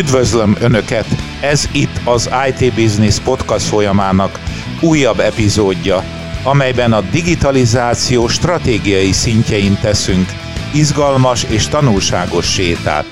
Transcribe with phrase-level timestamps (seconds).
[0.00, 1.06] Üdvözlöm Önöket!
[1.40, 4.38] Ez itt az IT Business podcast folyamának
[4.80, 6.04] újabb epizódja,
[6.42, 10.28] amelyben a digitalizáció stratégiai szintjein teszünk
[10.74, 13.04] izgalmas és tanulságos sétát.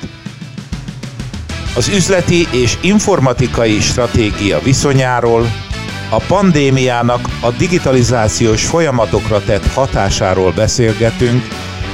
[1.76, 5.52] Az üzleti és informatikai stratégia viszonyáról,
[6.10, 11.48] a pandémiának a digitalizációs folyamatokra tett hatásáról beszélgetünk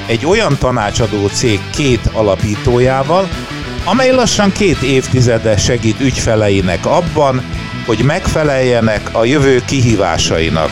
[0.07, 3.29] egy olyan tanácsadó cég két alapítójával,
[3.85, 7.43] amely lassan két évtizede segít ügyfeleinek abban,
[7.87, 10.71] hogy megfeleljenek a jövő kihívásainak.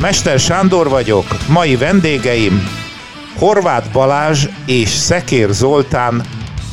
[0.00, 2.68] Mester Sándor vagyok, mai vendégeim
[3.38, 6.22] Horváth Balázs és Szekér Zoltán,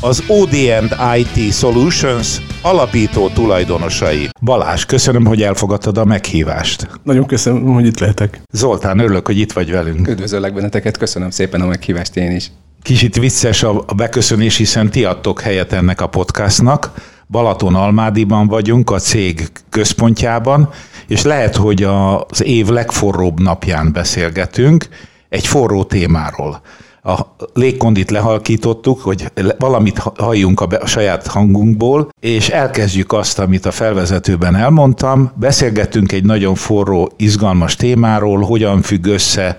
[0.03, 0.85] az ODM
[1.15, 4.29] IT Solutions alapító tulajdonosai.
[4.41, 6.87] Balázs, köszönöm, hogy elfogadtad a meghívást.
[7.03, 8.41] Nagyon köszönöm, hogy itt lehetek.
[8.51, 10.07] Zoltán, örülök, hogy itt vagy velünk.
[10.07, 12.51] Üdvözöllek benneteket, köszönöm szépen a meghívást én is.
[12.81, 16.91] Kicsit vicces a beköszönés, hiszen ti adtok helyet ennek a podcastnak.
[17.27, 20.69] Balaton Almádiban vagyunk, a cég központjában,
[21.07, 24.87] és lehet, hogy az év legforróbb napján beszélgetünk
[25.29, 26.61] egy forró témáról
[27.03, 27.19] a
[27.53, 35.31] légkondit lehalkítottuk, hogy valamit halljunk a, saját hangunkból, és elkezdjük azt, amit a felvezetőben elmondtam.
[35.35, 39.57] Beszélgettünk egy nagyon forró, izgalmas témáról, hogyan függ össze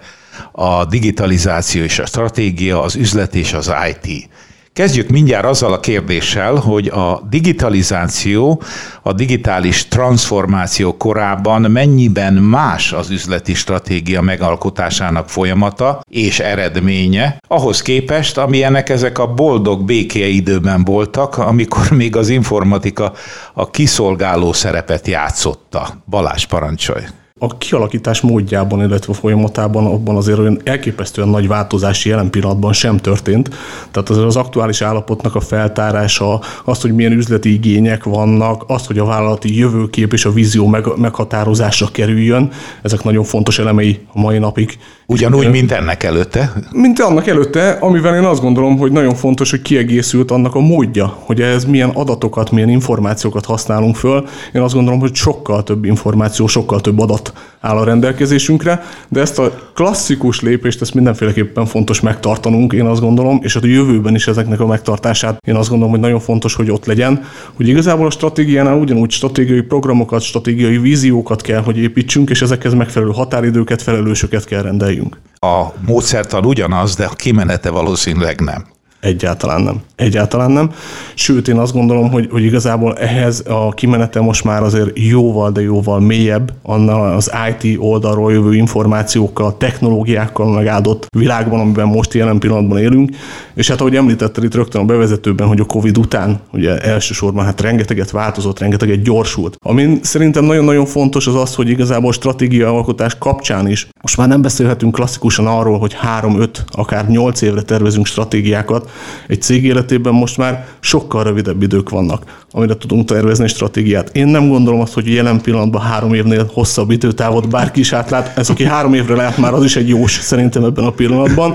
[0.53, 4.29] a digitalizáció és a stratégia, az üzlet és az IT.
[4.73, 8.63] Kezdjük mindjárt azzal a kérdéssel, hogy a digitalizáció,
[9.03, 18.39] a digitális transformáció korában mennyiben más az üzleti stratégia megalkotásának folyamata és eredménye, ahhoz képest,
[18.39, 23.13] amilyenek ezek a boldog béke időben voltak, amikor még az informatika
[23.53, 26.03] a kiszolgáló szerepet játszotta.
[26.07, 27.03] Balázs parancsolj!
[27.43, 33.51] A kialakítás módjában, illetve folyamatában abban azért olyan elképesztően nagy változás jelen pillanatban sem történt.
[33.91, 38.99] Tehát azért az aktuális állapotnak a feltárása, az, hogy milyen üzleti igények vannak, az, hogy
[38.99, 42.51] a vállalati jövőkép és a vízió meg, meghatározásra kerüljön,
[42.83, 44.79] ezek nagyon fontos elemei a mai napig.
[45.13, 46.53] Ugyanúgy, mint ennek előtte?
[46.73, 51.17] Mint annak előtte, amivel én azt gondolom, hogy nagyon fontos, hogy kiegészült annak a módja,
[51.21, 54.27] hogy ez milyen adatokat, milyen információkat használunk föl.
[54.53, 59.39] Én azt gondolom, hogy sokkal több információ, sokkal több adat áll a rendelkezésünkre, de ezt
[59.39, 64.61] a klasszikus lépést, ezt mindenféleképpen fontos megtartanunk, én azt gondolom, és a jövőben is ezeknek
[64.61, 67.25] a megtartását én azt gondolom, hogy nagyon fontos, hogy ott legyen,
[67.55, 73.13] hogy igazából a stratégiánál ugyanúgy stratégiai programokat, stratégiai víziókat kell, hogy építsünk, és ezekhez megfelelő
[73.13, 75.19] határidőket, felelősöket kell rendeljünk.
[75.39, 78.72] A módszertan ugyanaz, de a kimenete valószínűleg nem.
[79.03, 79.81] Egyáltalán nem.
[79.97, 80.71] Egyáltalán nem.
[81.15, 85.61] Sőt, én azt gondolom, hogy, hogy igazából ehhez a kimenete most már azért jóval, de
[85.61, 92.79] jóval mélyebb, annál az IT oldalról jövő információkkal, technológiákkal megáldott világban, amiben most jelen pillanatban
[92.79, 93.11] élünk.
[93.55, 97.61] És hát ahogy említetted itt rögtön a bevezetőben, hogy a Covid után ugye elsősorban hát
[97.61, 99.57] rengeteget változott, rengeteget gyorsult.
[99.65, 104.43] Ami szerintem nagyon-nagyon fontos az az, hogy igazából stratégia alkotás kapcsán is most már nem
[104.43, 108.91] beszélhetünk klasszikusan arról, hogy 3-5, akár 8 évre tervezünk stratégiákat,
[109.27, 114.17] egy cég életében most már sokkal rövidebb idők vannak, amire tudunk tervezni stratégiát.
[114.17, 118.39] Én nem gondolom azt, hogy jelen pillanatban három évnél hosszabb időtávot bárki is átlát.
[118.39, 121.55] Ez, aki három évre lát már, az is egy jós szerintem ebben a pillanatban.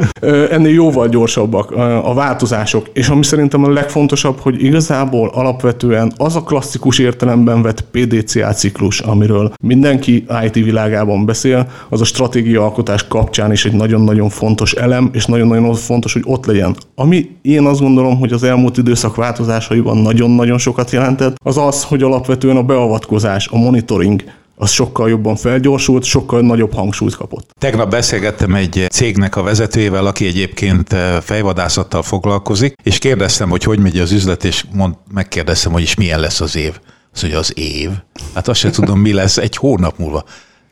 [0.51, 1.71] Ennél jóval gyorsabbak
[2.03, 2.89] a változások.
[2.93, 8.99] És ami szerintem a legfontosabb, hogy igazából alapvetően az a klasszikus értelemben vett PDCA ciklus,
[8.99, 15.09] amiről mindenki IT világában beszél, az a stratégia alkotás kapcsán is egy nagyon-nagyon fontos elem,
[15.13, 16.75] és nagyon-nagyon fontos, hogy ott legyen.
[16.95, 22.03] Ami én azt gondolom, hogy az elmúlt időszak változásaiban nagyon-nagyon sokat jelentett, az az, hogy
[22.03, 24.23] alapvetően a beavatkozás, a monitoring,
[24.59, 27.49] az sokkal jobban felgyorsult, sokkal nagyobb hangsúlyt kapott.
[27.59, 33.79] Tegnap beszélgettem egy cégnek a vezetőjével, aki egyébként eh, fejvadászattal foglalkozik, és kérdeztem, hogy hogy
[33.79, 36.79] megy az üzlet, és mond, megkérdeztem, hogy is milyen lesz az év.
[37.13, 37.89] Az, hogy az év?
[38.33, 40.23] Hát azt se tudom, mi lesz egy hónap múlva.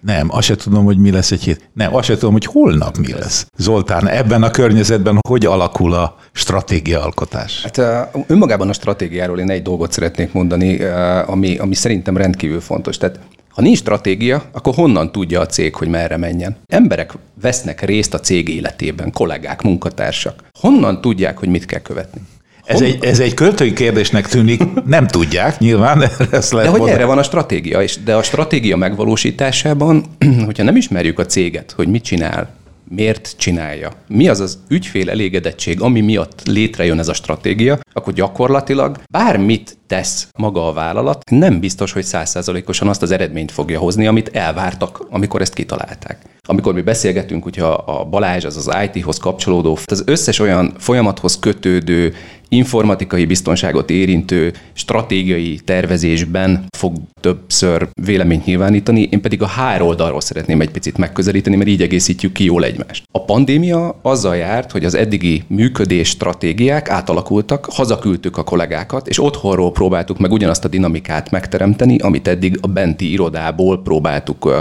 [0.06, 1.70] Nem, azt se tudom, hogy mi lesz egy hét.
[1.74, 3.48] Nem, azt se tudom, hogy holnap mi lesz.
[3.58, 7.64] Zoltán, ebben a környezetben hogy alakul a stratégiaalkotás?
[7.64, 7.82] Hát
[8.28, 10.84] önmagában a stratégiáról én egy dolgot szeretnék mondani,
[11.26, 12.98] ami, ami szerintem rendkívül fontos.
[12.98, 13.20] Tehát
[13.50, 16.56] ha nincs stratégia, akkor honnan tudja a cég, hogy merre menjen?
[16.68, 20.44] Emberek vesznek részt a cég életében, kollégák, munkatársak.
[20.60, 22.22] Honnan tudják, hogy mit kell követni?
[22.66, 26.02] Ez egy, ez egy költői kérdésnek tűnik, nem tudják nyilván,
[26.32, 26.92] ezt lehet De hogy mondani.
[26.92, 30.06] erre van a stratégia, és de a stratégia megvalósításában,
[30.46, 32.54] hogyha nem ismerjük a céget, hogy mit csinál,
[32.90, 38.98] miért csinálja, mi az az ügyfél elégedettség, ami miatt létrejön ez a stratégia, akkor gyakorlatilag
[39.12, 44.30] bármit tesz maga a vállalat, nem biztos, hogy százszázalékosan azt az eredményt fogja hozni, amit
[44.36, 46.18] elvártak, amikor ezt kitalálták.
[46.48, 52.14] Amikor mi beszélgetünk, hogyha a Balázs az az IT-hoz kapcsolódó, az összes olyan folyamathoz kötődő
[52.56, 60.62] informatikai biztonságot érintő stratégiai tervezésben fog többször véleményt nyilvánítani, én pedig a HR oldalról szeretném
[60.62, 63.04] egy picit megközelíteni, mert így egészítjük ki jól egymást.
[63.12, 69.72] A pandémia azzal járt, hogy az eddigi működés stratégiák átalakultak, hazaküldtük a kollégákat, és otthonról
[69.72, 74.54] próbáltuk meg ugyanazt a dinamikát megteremteni, amit eddig a benti irodából próbáltuk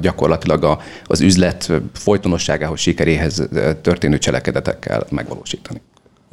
[0.00, 3.48] gyakorlatilag az üzlet folytonosságához, sikeréhez
[3.82, 5.80] történő cselekedetekkel megvalósítani.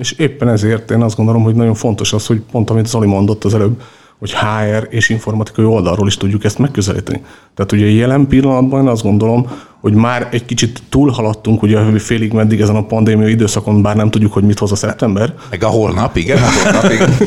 [0.02, 3.44] És éppen ezért én azt gondolom, hogy nagyon fontos az, hogy pont amit Zoli mondott
[3.44, 3.82] az előbb,
[4.20, 7.22] hogy HR és informatikai oldalról is tudjuk ezt megközelíteni.
[7.54, 12.62] Tehát ugye jelen pillanatban én azt gondolom, hogy már egy kicsit túlhaladtunk ugye félig meddig
[12.62, 15.34] ezen a pandémia időszakon, bár nem tudjuk, hogy mit hoz a szeptember.
[15.50, 16.38] Meg a holnap, igen.
[16.38, 17.10] A holnap, igen.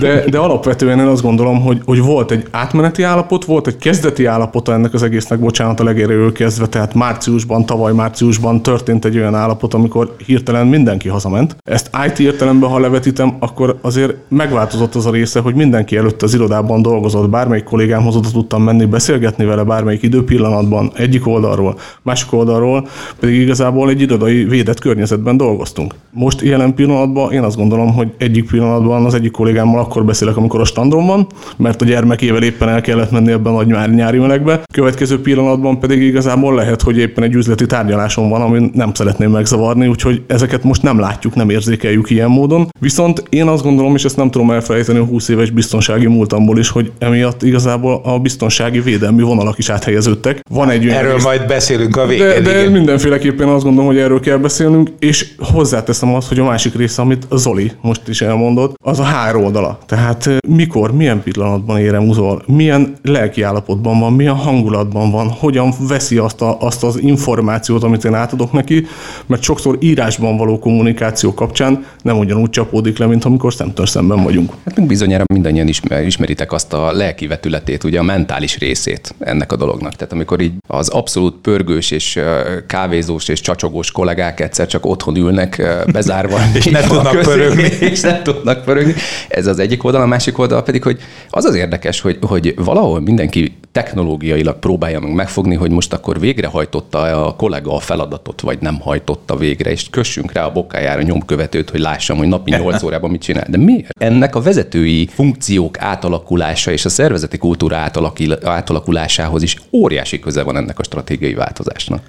[0.00, 4.24] De, de alapvetően én azt gondolom, hogy, hogy volt egy átmeneti állapot, volt egy kezdeti
[4.24, 9.34] állapota ennek az egésznek, bocsánat a legérőről kezdve, tehát márciusban, tavaly márciusban történt egy olyan
[9.34, 11.56] állapot, amikor hirtelen mindenki hazament.
[11.64, 16.34] Ezt IT értelemben, ha levetítem, akkor azért megváltozott az a része, hogy mindenki előtt az
[16.34, 22.88] irodában dolgozott, bármelyik kollégámhoz oda tudtam menni, beszélgetni vele bármelyik időpillanatban, egyik oldalról, másik oldalról
[23.20, 25.94] pedig igazából egy irodai védett környezetben dolgoztunk.
[26.10, 30.60] Most jelen pillanatban én azt gondolom, hogy egyik pillanatban az egyik kollégámmal akkor beszélek, amikor
[30.60, 31.26] a standon van,
[31.56, 34.60] mert a gyermekével éppen el kellett menni ebben a nagy nyári melegbe.
[34.72, 39.86] Következő pillanatban pedig igazából lehet, hogy éppen egy üzleti tárgyaláson van, amit nem szeretném megzavarni,
[39.86, 42.68] úgyhogy ezeket most nem látjuk, nem érzékeljük ilyen módon.
[42.80, 46.68] Viszont én azt gondolom, és ezt nem tudom elfelejteni a 20 éves biztonsági múltamból is,
[46.68, 50.40] hogy emiatt igazából a biztonsági védelmi vonalak is áthelyeződtek.
[50.50, 51.24] Van egy Erről rész...
[51.24, 51.46] majd
[51.88, 52.42] beszélünk a végén.
[52.42, 56.74] De, de mindenféleképpen azt gondolom, hogy erről kell beszélnünk, és hozzáteszem azt, hogy a másik
[56.74, 59.78] része, amit Zoli most is elmondott, az a három oldala.
[59.86, 66.16] Tehát mikor, milyen pillanatban érem uzol, milyen lelki állapotban van, milyen hangulatban van, hogyan veszi
[66.16, 68.86] azt, a, azt az információt, amit én átadok neki,
[69.26, 74.52] mert sokszor írásban való kommunikáció kapcsán nem ugyanúgy csapódik le, mint amikor szemtől szemben vagyunk.
[74.64, 75.68] Hát bizonyára mindannyian
[76.04, 79.94] ismeritek azt a lelki vetületét, ugye a mentális részét ennek a dolognak.
[79.94, 81.34] Tehát amikor így az abszolút
[81.70, 82.20] pörgős és
[82.66, 85.62] kávézós és csacsogós kollégák egyszer csak otthon ülnek
[85.92, 86.38] bezárva.
[86.54, 87.62] és nem tudnak pörögni.
[87.90, 88.94] És nem tudnak pörögni.
[89.28, 90.98] Ez az egyik oldal, a másik oldal pedig, hogy
[91.30, 96.98] az az érdekes, hogy, hogy valahol mindenki technológiailag próbálja meg megfogni, hogy most akkor végrehajtotta
[96.98, 101.80] a kollega a feladatot, vagy nem hajtotta végre, és kössünk rá a bokájára nyomkövetőt, hogy
[101.80, 103.46] lássam, hogy napi 8 órában mit csinál.
[103.48, 104.02] De miért?
[104.02, 107.90] Ennek a vezetői funkciók átalakulása és a szervezeti kultúra
[108.42, 111.59] átalakulásához is óriási köze van ennek a stratégiai változásnak.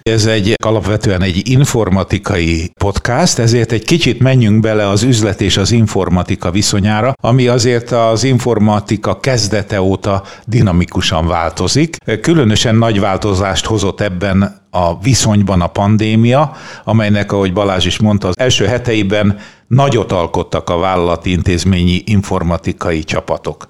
[0.02, 5.72] Ez egy alapvetően egy informatikai podcast, ezért egy kicsit menjünk bele az üzlet és az
[5.72, 11.96] informatika viszonyára, ami azért az informatika kezdete óta dinamikusan változik.
[12.22, 18.38] Különösen nagy változást hozott ebben a viszonyban a pandémia, amelynek, ahogy Balázs is mondta, az
[18.38, 23.68] első heteiben nagyot alkottak a vállalati intézményi informatikai csapatok.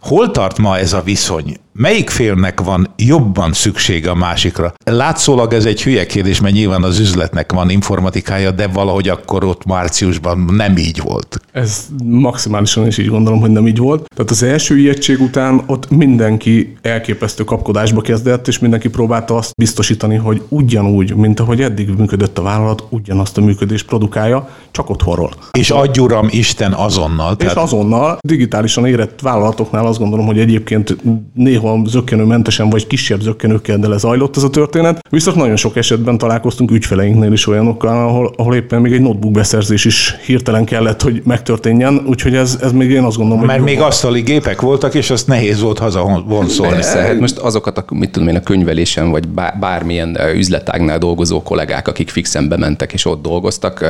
[0.00, 1.56] Hol tart ma ez a viszony?
[1.72, 4.74] Melyik félnek van jobban szüksége a másikra?
[4.84, 9.64] Látszólag ez egy hülye kérdés, mert nyilván az üzletnek van informatikája, de valahogy akkor ott
[9.64, 11.40] márciusban nem így volt.
[11.52, 14.08] Ez maximálisan is így gondolom, hogy nem így volt.
[14.14, 20.16] Tehát az első ijegység után ott mindenki elképesztő kapkodásba kezdett, és mindenki próbálta azt biztosítani,
[20.16, 25.30] hogy ugyanúgy, mint ahogy eddig működött a vállalat, ugyanazt a működést produkálja, csak otthonról.
[25.58, 27.36] És adj uram Isten azonnal.
[27.36, 27.56] Tehát...
[27.56, 30.96] És azonnal digitálisan érett vállalatoknál azt gondolom, hogy egyébként
[31.34, 34.98] néha néha zöggenőmentesen vagy kisebb zöggenőkkel, de lezajlott ez a történet.
[35.10, 39.84] Viszont nagyon sok esetben találkoztunk ügyfeleinknél is olyanokkal, ahol, ahol éppen még egy notebook beszerzés
[39.84, 44.20] is hirtelen kellett, hogy megtörténjen, úgyhogy ez, ez még én azt gondolom, Mert még asztali
[44.20, 46.72] gépek voltak, és azt nehéz volt haza vonszolni.
[46.72, 49.28] Persze, hát most azokat, a, mit tudom én, a könyvelésen, vagy
[49.60, 53.86] bármilyen üzletágnál dolgozó kollégák, akik fixen bementek és ott dolgoztak,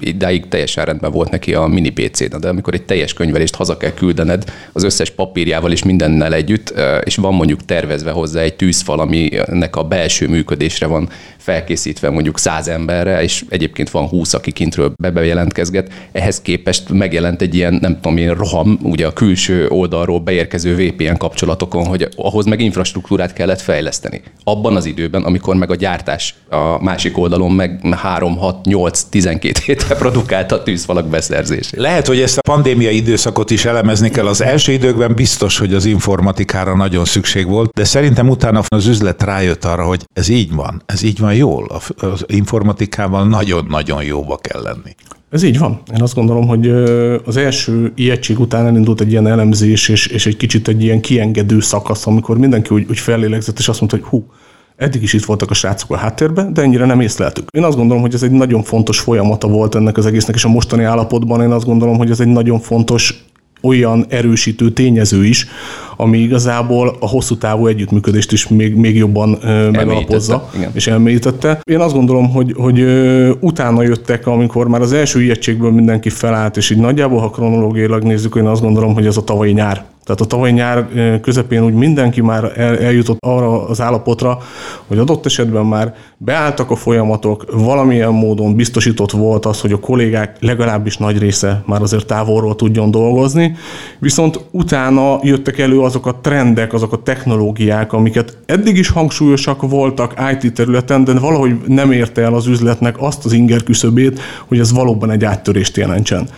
[0.00, 3.90] idáig teljesen rendben volt neki a mini pc de amikor egy teljes könyvelést haza kell
[3.90, 6.74] küldened, az összes papírjával és mindennel együtt,
[7.08, 11.08] és van mondjuk tervezve hozzá egy tűzfal, aminek a belső működésre van
[11.48, 15.92] felkészítve mondjuk száz emberre, és egyébként van húsz, aki kintről bejelentkezget.
[16.12, 21.16] Ehhez képest megjelent egy ilyen, nem tudom én, roham, ugye a külső oldalról beérkező VPN
[21.16, 24.22] kapcsolatokon, hogy ahhoz meg infrastruktúrát kellett fejleszteni.
[24.44, 29.60] Abban az időben, amikor meg a gyártás a másik oldalon meg 3, 6, 8, 12
[29.64, 31.80] hétre produkálta a tűzfalak beszerzését.
[31.80, 34.26] Lehet, hogy ezt a pandémia időszakot is elemezni kell.
[34.26, 39.22] Az első időkben biztos, hogy az informatikára nagyon szükség volt, de szerintem utána az üzlet
[39.22, 44.62] rájött arra, hogy ez így van, ez így van jól, az informatikával nagyon-nagyon jóba kell
[44.62, 44.94] lenni.
[45.30, 45.80] Ez így van.
[45.94, 46.68] Én azt gondolom, hogy
[47.24, 51.60] az első ijegység után elindult egy ilyen elemzés, és, és egy kicsit egy ilyen kiengedő
[51.60, 54.26] szakasz, amikor mindenki úgy, úgy fellélegzett, és azt mondta, hogy hú,
[54.78, 57.48] Eddig is itt voltak a srácok a háttérben, de ennyire nem észleltük.
[57.50, 60.48] Én azt gondolom, hogy ez egy nagyon fontos folyamata volt ennek az egésznek, és a
[60.48, 63.24] mostani állapotban én azt gondolom, hogy ez egy nagyon fontos
[63.60, 65.46] olyan erősítő tényező is,
[65.96, 70.70] ami igazából a hosszú távú együttműködést is még, még jobban ö, megalapozza igen.
[70.74, 71.60] és elmélyítette.
[71.70, 76.56] Én azt gondolom, hogy, hogy ö, utána jöttek, amikor már az első ijegységből mindenki felállt,
[76.56, 80.22] és így nagyjából, ha kronológiailag nézzük, én azt gondolom, hogy ez a tavalyi nyár tehát
[80.22, 80.88] a tavaly nyár
[81.20, 84.38] közepén úgy mindenki már el, eljutott arra az állapotra,
[84.86, 90.36] hogy adott esetben már beálltak a folyamatok, valamilyen módon biztosított volt az, hogy a kollégák
[90.40, 93.56] legalábbis nagy része már azért távolról tudjon dolgozni,
[93.98, 100.14] viszont utána jöttek elő azok a trendek, azok a technológiák, amiket eddig is hangsúlyosak voltak
[100.32, 104.72] IT területen, de valahogy nem érte el az üzletnek azt az inger küszöbét, hogy ez
[104.72, 106.28] valóban egy áttörést jelentsen.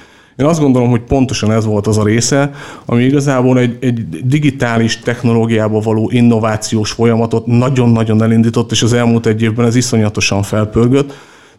[0.41, 2.51] Én azt gondolom, hogy pontosan ez volt az a része,
[2.87, 9.43] ami igazából egy, egy digitális technológiába való innovációs folyamatot nagyon-nagyon elindított, és az elmúlt egy
[9.43, 11.13] évben ez iszonyatosan felpörgött.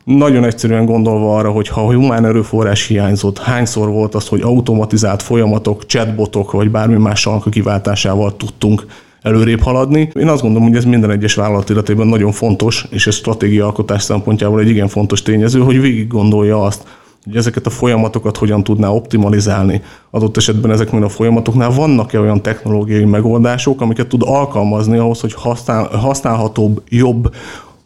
[0.04, 5.86] Nagyon egyszerűen gondolva arra, hogy ha humán erőforrás hiányzott, hányszor volt az, hogy automatizált folyamatok,
[5.86, 8.86] chatbotok vagy bármi más a kiváltásával tudtunk
[9.22, 10.10] előrébb haladni.
[10.14, 14.04] Én azt gondolom, hogy ez minden egyes vállalat életében nagyon fontos, és ez stratégia alkotás
[14.04, 16.84] szempontjából egy igen fontos tényező, hogy végig gondolja azt,
[17.26, 19.82] hogy ezeket a folyamatokat hogyan tudná optimalizálni.
[20.10, 25.84] Adott esetben ezeknél a folyamatoknál vannak-e olyan technológiai megoldások, amiket tud alkalmazni ahhoz, hogy használ,
[25.84, 27.34] használhatóbb, jobb,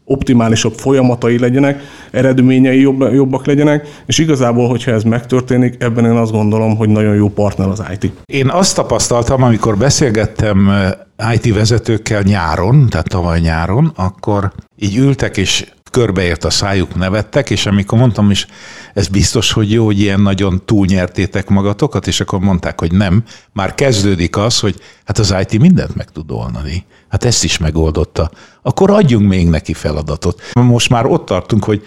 [0.06, 6.32] optimálisabb folyamatai legyenek, eredményei jobb, jobbak legyenek, és igazából, hogyha ez megtörténik, ebben én azt
[6.32, 8.12] gondolom, hogy nagyon jó partner az IT.
[8.26, 15.38] Én azt tapasztaltam, amikor beszélgettem eh, IT vezetőkkel nyáron, tehát tavaly nyáron, akkor így ültek
[15.38, 15.66] és
[15.96, 18.48] körbeért a szájuk, nevettek, és amikor mondtam is,
[18.94, 23.24] ez biztos, hogy jó, hogy ilyen nagyon túlnyertétek magatokat, és akkor mondták, hogy nem.
[23.54, 24.76] Már kezdődik az, hogy
[25.06, 26.86] hát az IT mindent meg tud oldani.
[27.10, 28.32] Hát ezt is megoldotta.
[28.62, 30.42] Akkor adjunk még neki feladatot.
[30.54, 31.86] Most már ott tartunk, hogy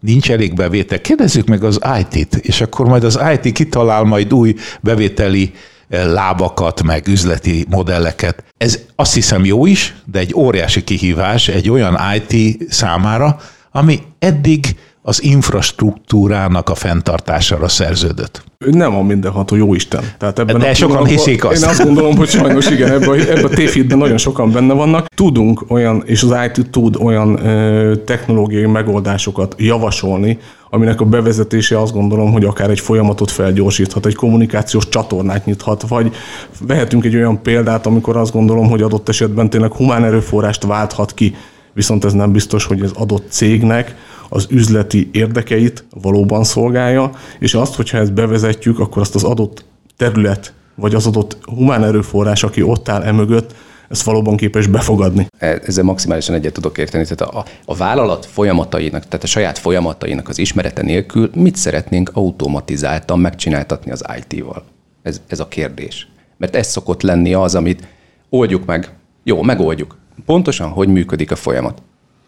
[0.00, 1.00] nincs elég bevétel.
[1.00, 5.52] Kérdezzük meg az IT-t, és akkor majd az IT kitalál majd új bevételi
[5.88, 8.44] lábakat, meg üzleti modelleket.
[8.56, 13.40] Ez azt hiszem jó is, de egy óriási kihívás egy olyan IT számára,
[13.72, 14.76] ami eddig
[15.08, 18.42] az infrastruktúrának a fenntartására szerződött.
[18.58, 20.04] Nem a mindenható jó Isten.
[20.18, 21.62] Tehát ebben De sokan hiszik azt.
[21.62, 25.06] Én azt gondolom, hogy sajnos igen, ebben, ebben a tévhitben nagyon sokan benne vannak.
[25.06, 30.38] Tudunk olyan, és az IT tud olyan ö, technológiai megoldásokat javasolni,
[30.70, 36.14] aminek a bevezetése azt gondolom, hogy akár egy folyamatot felgyorsíthat, egy kommunikációs csatornát nyithat, vagy
[36.60, 41.34] vehetünk egy olyan példát, amikor azt gondolom, hogy adott esetben tényleg humán erőforrást válthat ki,
[41.72, 43.94] viszont ez nem biztos, hogy az adott cégnek
[44.28, 49.64] az üzleti érdekeit valóban szolgálja, és azt, hogyha ezt bevezetjük, akkor azt az adott
[49.96, 53.54] terület, vagy az adott humán erőforrás, aki ott áll emögött,
[53.88, 55.26] ezt valóban képes befogadni.
[55.38, 57.04] E, ezzel maximálisan egyet tudok érteni.
[57.04, 63.18] Tehát a, a vállalat folyamatainak, tehát a saját folyamatainak az ismerete nélkül mit szeretnénk automatizáltan
[63.18, 64.64] megcsináltatni az IT-val?
[65.02, 66.08] Ez, ez a kérdés.
[66.36, 67.86] Mert ez szokott lenni az, amit
[68.28, 68.92] oldjuk meg.
[69.22, 69.96] Jó, megoldjuk.
[70.26, 71.82] Pontosan, hogy működik a folyamat.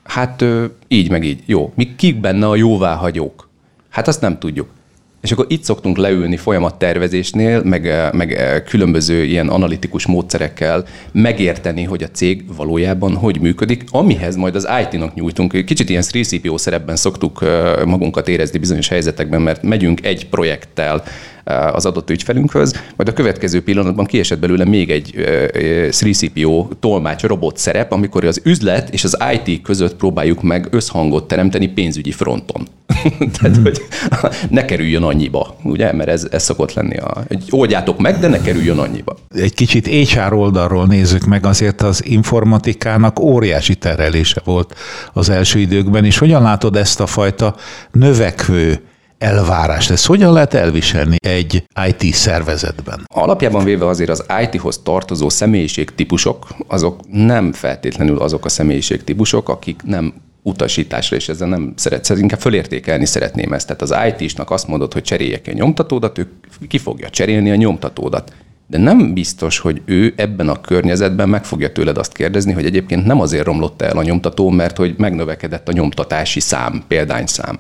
[0.04, 0.45] Hát
[0.88, 1.42] így meg így.
[1.47, 1.73] Jó.
[1.75, 3.49] Mi kik benne a jóváhagyók?
[3.88, 4.69] Hát azt nem tudjuk.
[5.21, 12.11] És akkor itt szoktunk leülni folyamattervezésnél, meg, meg különböző ilyen analitikus módszerekkel megérteni, hogy a
[12.11, 15.64] cég valójában hogy működik, amihez majd az IT-nak nyújtunk.
[15.64, 17.45] Kicsit ilyen 3CPO szerepben szoktuk
[17.85, 21.02] magunkat érezni bizonyos helyzetekben, mert megyünk egy projekttel
[21.73, 25.14] az adott ügyfelünkhöz, majd a következő pillanatban kiesett belőle még egy
[25.90, 31.68] 3CPO tolmács robot szerep, amikor az üzlet és az IT között próbáljuk meg összhangot teremteni
[31.68, 32.66] pénzügyi fronton.
[33.40, 33.62] Tehát, mm.
[33.62, 33.82] hogy
[34.50, 35.92] ne kerüljön annyiba, ugye?
[35.92, 37.25] Mert ez, ez szokott lenni a...
[37.28, 39.16] Hogy oldjátok meg, de ne kerüljön annyiba.
[39.35, 44.75] Egy kicsit HR oldalról nézzük meg, azért az informatikának óriási terelése volt
[45.12, 47.54] az első időkben, és hogyan látod ezt a fajta
[47.92, 48.80] növekvő
[49.20, 53.00] elvárás Ezt hogyan lehet elviselni egy IT szervezetben?
[53.06, 60.14] Alapjában véve azért az IT-hoz tartozó személyiségtípusok, azok nem feltétlenül azok a személyiségtípusok, akik nem
[60.42, 63.66] utasításra, és ezzel nem szeretsz, inkább fölértékelni szeretném ezt.
[63.66, 66.28] Tehát az IT-snak azt mondod, hogy cseréljek a nyomtatódat, ő
[66.68, 68.32] ki fogja cserélni a nyomtatódat.
[68.66, 73.06] De nem biztos, hogy ő ebben a környezetben meg fogja tőled azt kérdezni, hogy egyébként
[73.06, 77.58] nem azért romlott el a nyomtató, mert hogy megnövekedett a nyomtatási szám, példányszám.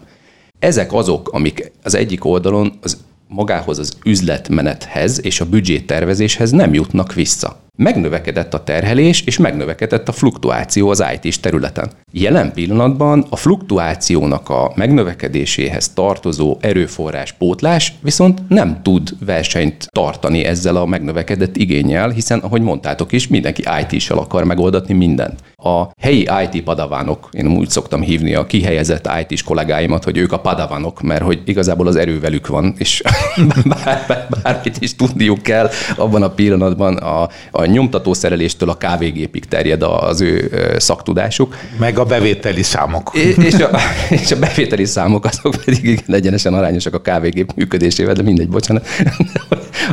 [0.60, 2.98] Ezek azok, amik az egyik oldalon az
[3.28, 5.44] magához az üzletmenethez és a
[5.84, 7.60] tervezéshez nem jutnak vissza.
[7.80, 11.90] Megnövekedett a terhelés, és megnövekedett a fluktuáció az IT-s területen.
[12.12, 20.76] Jelen pillanatban a fluktuációnak a megnövekedéséhez tartozó erőforrás pótlás viszont nem tud versenyt tartani ezzel
[20.76, 25.40] a megnövekedett igényel, hiszen, ahogy mondtátok is, mindenki IT-sel akar megoldatni mindent.
[25.56, 30.40] A helyi IT padavánok, én úgy szoktam hívni a kihelyezett IT-s kollégáimat, hogy ők a
[30.40, 33.02] padavánok, mert hogy igazából az erővelük van, és
[33.84, 39.82] bár, bár, bármit is tudniuk kell, abban a pillanatban a, a nyomtatószereléstől a kávégépig terjed
[39.82, 41.56] az ő szaktudásuk.
[41.78, 43.10] Meg a bevételi számok.
[43.14, 43.70] És, a,
[44.08, 48.86] és a bevételi számok azok pedig igen, egyenesen arányosak a kávégép működésével, de mindegy, bocsánat.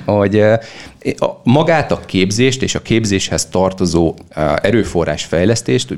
[0.05, 0.43] hogy
[1.43, 4.15] magát a képzést és a képzéshez tartozó
[4.61, 5.95] erőforrás fejlesztést,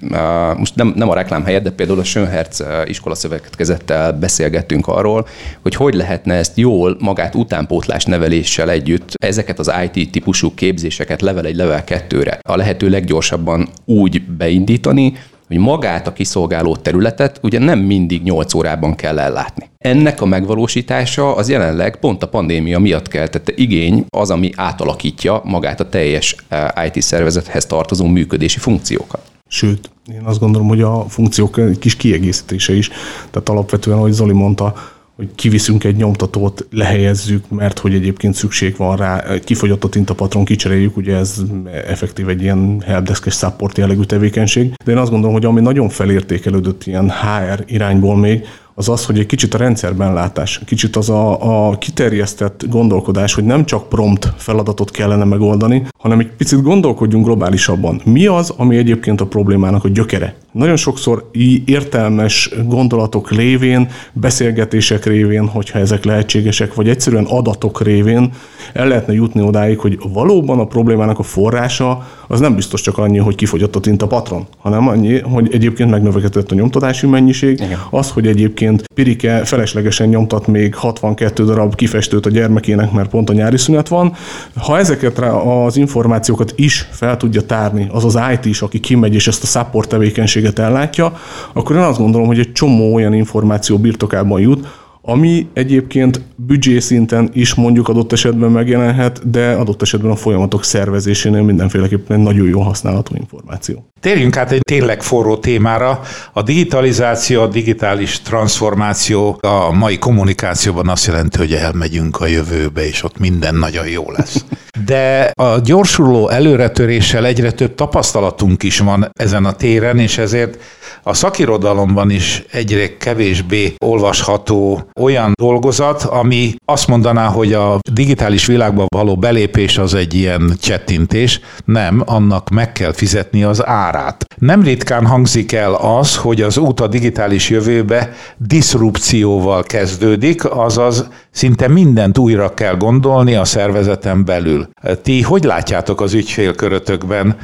[0.58, 5.28] most nem, nem a reklám helyett, de például a Schönherz iskola szövetkezettel beszélgettünk arról,
[5.62, 11.46] hogy hogy lehetne ezt jól magát utánpótlás neveléssel együtt ezeket az IT típusú képzéseket level
[11.46, 15.14] egy level kettőre a lehető leggyorsabban úgy beindítani,
[15.50, 19.70] hogy magát a kiszolgáló területet ugye nem mindig 8 órában kell ellátni.
[19.78, 25.80] Ennek a megvalósítása az jelenleg pont a pandémia miatt keltette igény az, ami átalakítja magát
[25.80, 29.22] a teljes eh, IT szervezethez tartozó működési funkciókat.
[29.48, 32.90] Sőt, én azt gondolom, hogy a funkciók egy kis kiegészítése is.
[33.32, 34.74] Tehát alapvetően, ahogy Zoli mondta,
[35.20, 40.98] hogy kiviszünk egy nyomtatót, lehelyezzük, mert hogy egyébként szükség van rá, kifogyott a tintapatron, kicseréljük,
[40.98, 41.42] ugye ez
[41.88, 44.74] effektív egy ilyen helpdeskes support jellegű tevékenység.
[44.86, 48.46] De én azt gondolom, hogy ami nagyon felértékelődött ilyen HR irányból még,
[48.80, 53.44] az az, hogy egy kicsit a rendszerben látás, kicsit az a, a kiterjesztett gondolkodás, hogy
[53.44, 58.02] nem csak prompt feladatot kellene megoldani, hanem egy picit gondolkodjunk globálisabban.
[58.06, 60.36] Mi az, ami egyébként a problémának a gyökere?
[60.52, 61.30] Nagyon sokszor
[61.66, 68.32] értelmes gondolatok révén, beszélgetések révén, hogyha ezek lehetségesek, vagy egyszerűen adatok révén
[68.74, 73.18] el lehetne jutni odáig, hogy valóban a problémának a forrása az nem biztos csak annyi,
[73.18, 77.80] hogy kifogyott a tinta patron, hanem annyi, hogy egyébként megnövekedett a nyomtatási mennyiség, Igen.
[77.90, 83.34] az, hogy egyébként Pirike feleslegesen nyomtat még 62 darab kifestőt a gyermekének, mert pont a
[83.34, 84.14] nyári szünet van.
[84.56, 89.28] Ha ezeket az információkat is fel tudja tárni, az az IT is, aki kimegy és
[89.28, 91.20] ezt a support tevékenységet ellátja,
[91.54, 94.68] akkor én azt gondolom, hogy egy csomó olyan információ birtokában jut,
[95.10, 101.42] ami egyébként büdzsé szinten is mondjuk adott esetben megjelenhet, de adott esetben a folyamatok szervezésénél
[101.42, 103.86] mindenféleképpen egy nagyon jó használható információ.
[104.00, 106.02] Térjünk át egy tényleg forró témára.
[106.34, 113.04] A digitalizáció, a digitális transformáció a mai kommunikációban azt jelenti, hogy elmegyünk a jövőbe, és
[113.04, 114.46] ott minden nagyon jó lesz.
[114.86, 120.58] De a gyorsuló előretöréssel egyre több tapasztalatunk is van ezen a téren, és ezért
[121.04, 128.86] a szakirodalomban is egyre kevésbé olvasható olyan dolgozat, ami azt mondaná, hogy a digitális világba
[128.88, 131.40] való belépés az egy ilyen csettintés.
[131.66, 134.26] Nem, annak meg kell fizetni az árát.
[134.38, 141.68] Nem ritkán hangzik el az, hogy az út a digitális jövőbe diszrupcióval kezdődik, azaz szinte
[141.68, 144.70] mindent újra kell gondolni a szervezeten belül.
[145.02, 147.38] Ti hogy látjátok az ügyfélkörötökben,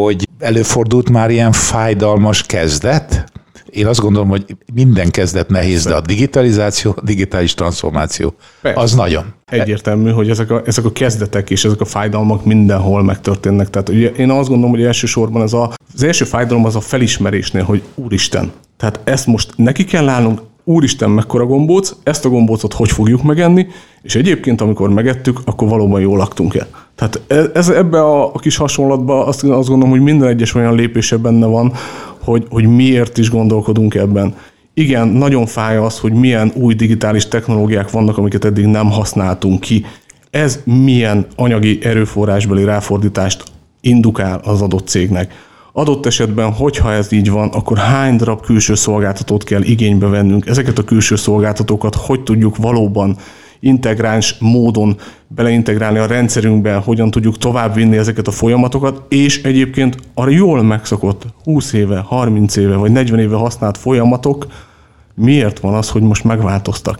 [0.00, 3.32] hogy előfordult már ilyen fájdalmas kezdet?
[3.70, 8.80] Én azt gondolom, hogy minden kezdet nehéz, de a digitalizáció, a digitális transformáció, Persze.
[8.80, 9.24] az nagyon.
[9.44, 13.70] Egyértelmű, hogy ezek a, ezek a kezdetek és ezek a fájdalmak mindenhol megtörténnek.
[13.70, 17.62] Tehát ugye én azt gondolom, hogy elsősorban ez a, az első fájdalom az a felismerésnél,
[17.62, 22.90] hogy úristen, tehát ezt most neki kell állnunk, úristen, mekkora gombóc, ezt a gombócot hogy
[22.90, 23.66] fogjuk megenni,
[24.02, 26.66] és egyébként, amikor megettük, akkor valóban jól laktunk el.
[26.94, 30.74] Tehát e, ez, ebbe a, a kis hasonlatban azt, azt gondolom, hogy minden egyes olyan
[30.74, 31.72] lépése benne van,
[32.18, 34.34] hogy, hogy miért is gondolkodunk ebben.
[34.74, 39.84] Igen, nagyon fáj az, hogy milyen új digitális technológiák vannak, amiket eddig nem használtunk ki.
[40.30, 43.42] Ez milyen anyagi erőforrásbeli ráfordítást
[43.80, 45.32] indukál az adott cégnek
[45.74, 50.46] Adott esetben, hogyha ez így van, akkor hány darab külső szolgáltatót kell igénybe vennünk?
[50.46, 53.16] Ezeket a külső szolgáltatókat hogy tudjuk valóban
[53.60, 60.62] integráns módon beleintegrálni a rendszerünkbe, hogyan tudjuk továbbvinni ezeket a folyamatokat, és egyébként a jól
[60.62, 64.46] megszokott 20 éve, 30 éve vagy 40 éve használt folyamatok,
[65.14, 66.98] miért van az, hogy most megváltoztak?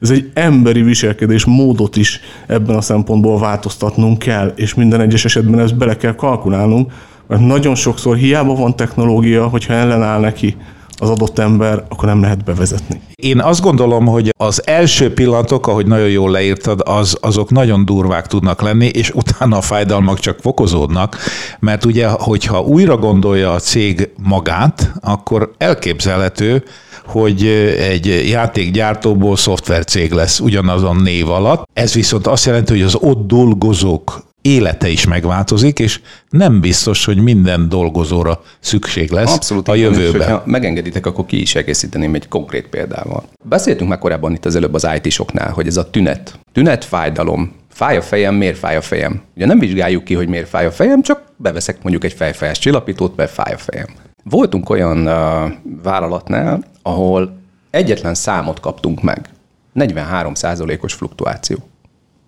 [0.00, 5.60] Ez egy emberi viselkedés módot is ebben a szempontból változtatnunk kell, és minden egyes esetben
[5.60, 6.92] ezt bele kell kalkulálnunk,
[7.26, 10.56] mert nagyon sokszor hiába van technológia, hogyha ellenáll neki
[10.96, 13.00] az adott ember, akkor nem lehet bevezetni.
[13.14, 18.26] Én azt gondolom, hogy az első pillanatok, ahogy nagyon jól leírtad, az, azok nagyon durvák
[18.26, 21.16] tudnak lenni, és utána a fájdalmak csak fokozódnak,
[21.60, 26.64] mert ugye, hogyha újra gondolja a cég magát, akkor elképzelhető,
[27.06, 27.46] hogy
[27.78, 31.68] egy játékgyártóból szoftvercég lesz ugyanazon név alatt.
[31.72, 37.18] Ez viszont azt jelenti, hogy az ott dolgozók élete is megváltozik, és nem biztos, hogy
[37.18, 40.20] minden dolgozóra szükség lesz Abszolút a igen, és jövőben.
[40.20, 43.24] hogyha megengeditek, akkor ki is egészíteném egy konkrét példával.
[43.44, 47.96] Beszéltünk már korábban itt az előbb az IT-soknál, hogy ez a tünet, tünet fájdalom, fáj
[47.96, 49.22] a fejem, miért fáj a fejem?
[49.36, 53.16] Ugye nem vizsgáljuk ki, hogy miért fáj a fejem, csak beveszek mondjuk egy fejfájás csillapítót,
[53.16, 53.88] mert fáj a fejem.
[54.24, 55.52] Voltunk olyan uh,
[55.82, 57.38] vállalatnál, ahol
[57.70, 59.28] egyetlen számot kaptunk meg.
[59.74, 61.56] 43%-os fluktuáció.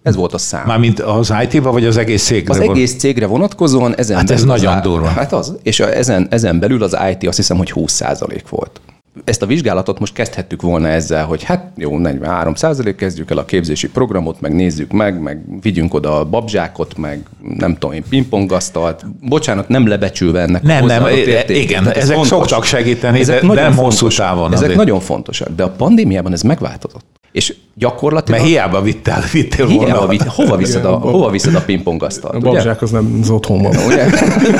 [0.06, 0.66] Ez volt a szám.
[0.66, 2.52] Mármint az IT-ba, vagy az egész cégre?
[2.54, 5.06] Az egész cégre vonatkozóan ezen Hát ez az nagyon durva.
[5.06, 8.80] Hát az, és a, ezen, ezen belül az IT azt hiszem, hogy 20% volt.
[9.24, 13.88] Ezt a vizsgálatot most kezdhettük volna ezzel, hogy hát jó, 43% kezdjük el a képzési
[13.88, 17.22] programot, meg nézzük meg, meg vigyünk oda a babzsákot, meg
[17.56, 19.04] nem tudom én, pingpongasztalt.
[19.20, 21.62] Bocsánat, nem lebecsülve ennek a Nem, nem, hozzáadott e- értékét.
[21.62, 22.38] igen, Tehát ez ezek fontos.
[22.38, 24.76] szoktak segíteni, Ezek de nagyon nem hosszú távon Ezek azért.
[24.78, 27.04] nagyon fontosak, de a pandémiában ez megváltozott.
[27.36, 28.40] És gyakorlatilag...
[28.40, 29.84] Mert hiába vittél, vittél volna.
[29.84, 32.34] Hiába, vi- hova viszed a, hova viszed a pingpongasztalt?
[32.34, 33.76] A babzsák az nem az otthon van.
[33.86, 34.04] Ugye?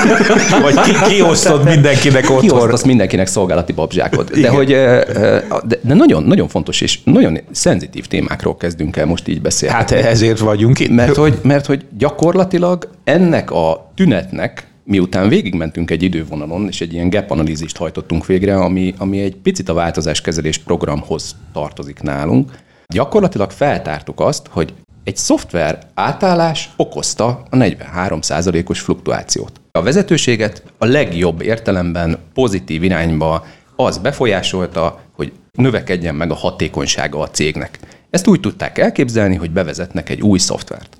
[0.64, 2.40] Vagy ki, kiosztod mindenkinek otthon.
[2.40, 4.40] Kiosztasz mindenkinek szolgálati babzsákot.
[4.40, 9.40] De, hogy, de, de nagyon, nagyon fontos és nagyon szenzitív témákról kezdünk el most így
[9.40, 9.74] beszélni.
[9.74, 10.90] Hát ezért vagyunk itt.
[10.90, 17.10] mert, hogy, mert hogy gyakorlatilag ennek a tünetnek, miután végigmentünk egy idővonalon, és egy ilyen
[17.10, 24.20] gap analízist hajtottunk végre, ami, ami egy picit a változáskezelés programhoz tartozik nálunk, gyakorlatilag feltártuk
[24.20, 29.60] azt, hogy egy szoftver átállás okozta a 43%-os fluktuációt.
[29.72, 33.44] A vezetőséget a legjobb értelemben pozitív irányba
[33.76, 37.78] az befolyásolta, hogy növekedjen meg a hatékonysága a cégnek.
[38.10, 40.96] Ezt úgy tudták elképzelni, hogy bevezetnek egy új szoftvert.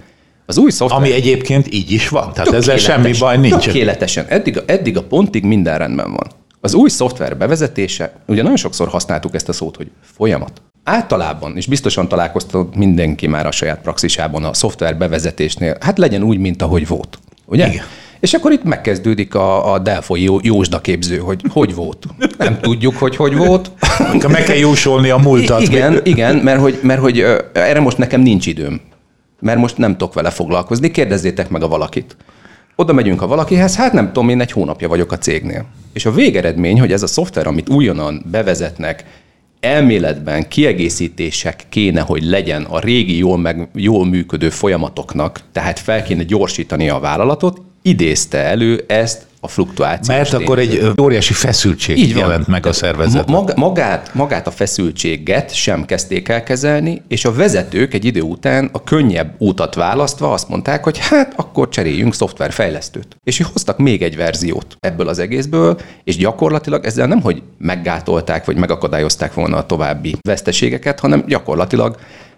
[0.47, 1.01] Az új szoftver...
[1.01, 2.33] Ami egyébként így is van.
[2.33, 3.65] Tehát ezzel semmi baj nincs.
[3.65, 4.27] Tökéletesen.
[4.29, 6.27] Eddig eddig a pontig minden rendben van.
[6.61, 10.63] Az új szoftver bevezetése, ugye nagyon sokszor használtuk ezt a szót, hogy folyamat.
[10.89, 16.39] Általában, és biztosan találkoztat mindenki már a saját praxisában a szoftver bevezetésnél, hát legyen úgy,
[16.39, 17.19] mint ahogy volt.
[17.45, 17.67] Ugye?
[17.67, 17.85] Igen.
[18.21, 22.07] És akkor itt megkezdődik a, a Delfoi jó, jósda képző, hogy hogy volt.
[22.39, 23.71] Nem tudjuk, hogy hogy volt.
[23.99, 25.61] Akkor meg kell jósolni a múltat.
[25.61, 28.81] Igen, igen, mert hogy, mert hogy erre most nekem nincs időm.
[29.41, 32.17] Mert most nem tudok vele foglalkozni, kérdezzétek meg a valakit.
[32.77, 35.65] Oda megyünk a valakihez, hát nem tudom, én egy hónapja vagyok a cégnél.
[35.93, 39.05] És a végeredmény, hogy ez a szoftver, amit újonnan bevezetnek,
[39.61, 46.23] elméletben kiegészítések kéne, hogy legyen a régi jól, meg, jól működő folyamatoknak, tehát fel kéne
[46.23, 50.17] gyorsítani a vállalatot, idézte elő ezt a fluktuációt.
[50.17, 52.23] Mert akkor egy óriási feszültség Így van.
[52.23, 53.35] jelent meg a szervezetben.
[53.35, 58.69] Mag- magát, magát a feszültséget sem kezdték el kezelni, és a vezetők egy idő után
[58.73, 63.17] a könnyebb útat választva azt mondták, hogy hát akkor cseréljünk szoftverfejlesztőt.
[63.25, 68.57] És hoztak még egy verziót ebből az egészből, és gyakorlatilag ezzel nem, hogy meggátolták, vagy
[68.57, 71.97] megakadályozták volna a további veszteségeket, hanem gyakorlatilag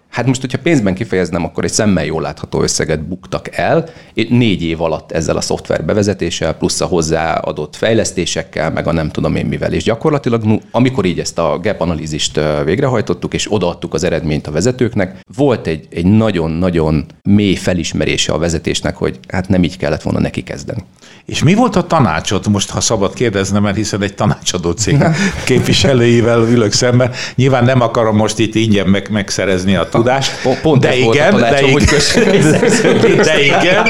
[0.09, 3.89] Hát most, hogyha pénzben kifejeznem, akkor egy szemmel jól látható összeget buktak el,
[4.29, 9.35] négy év alatt ezzel a szoftver bevezetéssel, plusz a hozzáadott fejlesztésekkel, meg a nem tudom
[9.35, 9.73] én mivel.
[9.73, 15.19] És gyakorlatilag, amikor így ezt a gap analízist végrehajtottuk, és odaadtuk az eredményt a vezetőknek,
[15.35, 20.43] volt egy, egy nagyon-nagyon mély felismerése a vezetésnek, hogy hát nem így kellett volna neki
[20.43, 20.83] kezdeni.
[21.25, 24.97] És mi volt a tanácsot, most ha szabad kérdeznem, mert hiszen egy tanácsadó cég
[25.45, 27.11] képviselőivel ülök szemben.
[27.35, 29.98] Nyilván nem akarom most itt ingyen meg, megszerezni a tudást.
[30.43, 33.23] Pont- pont de volt a igen, de hogy igen, szerződést.
[33.23, 33.87] de igen.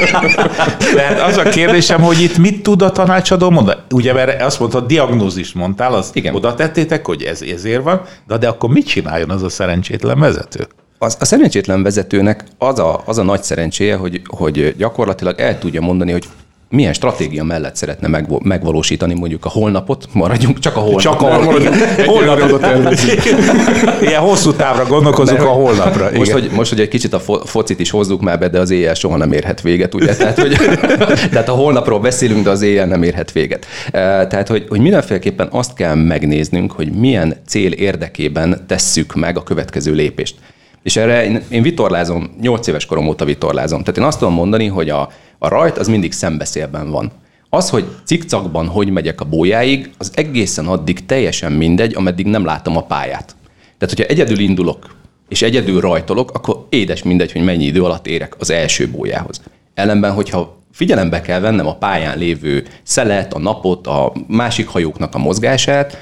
[0.94, 3.80] Mert az a kérdésem, hogy itt mit tud a tanácsadó mondani?
[3.90, 6.34] Ugye, mert azt mondta, diagnózist mondtál, azt Igen.
[6.34, 10.66] oda tettétek, hogy ez ezért van, de, de akkor mit csináljon az a szerencsétlen vezető?
[10.98, 15.80] Az, a szerencsétlen vezetőnek az a, az a nagy szerencséje, hogy, hogy gyakorlatilag el tudja
[15.80, 16.24] mondani, hogy
[16.70, 21.00] milyen stratégia mellett szeretne megvo- megvalósítani mondjuk a holnapot, maradjunk csak a holnap.
[21.00, 21.70] Csak a holnapra.
[24.00, 26.10] Ilyen hosszú távra gondolkozunk a holnapra.
[26.14, 26.40] Most igen.
[26.40, 28.94] hogy, most, hogy egy kicsit a fo- focit is hozzuk már be, de az éjjel
[28.94, 30.16] soha nem érhet véget, ugye?
[30.16, 30.56] Tehát, hogy,
[31.32, 33.66] tehát a holnapról beszélünk, de az éjjel nem érhet véget.
[33.90, 39.42] Eh, Tehát, hogy, hogy mindenféleképpen azt kell megnéznünk, hogy milyen cél érdekében tesszük meg a
[39.42, 40.34] következő lépést.
[40.82, 43.80] És erre én, én vitorlázom, 8 éves korom óta vitorlázom.
[43.82, 47.12] Tehát én azt tudom mondani, hogy a, a rajt az mindig szembeszélben van.
[47.48, 52.76] Az, hogy cikcakban hogy megyek a bójáig, az egészen addig teljesen mindegy, ameddig nem látom
[52.76, 53.36] a pályát.
[53.78, 54.96] Tehát, hogyha egyedül indulok,
[55.28, 59.40] és egyedül rajtolok, akkor édes mindegy, hogy mennyi idő alatt érek az első bójához.
[59.74, 65.18] Ellenben, hogyha figyelembe kell vennem a pályán lévő szelet, a napot, a másik hajóknak a
[65.18, 65.98] mozgását,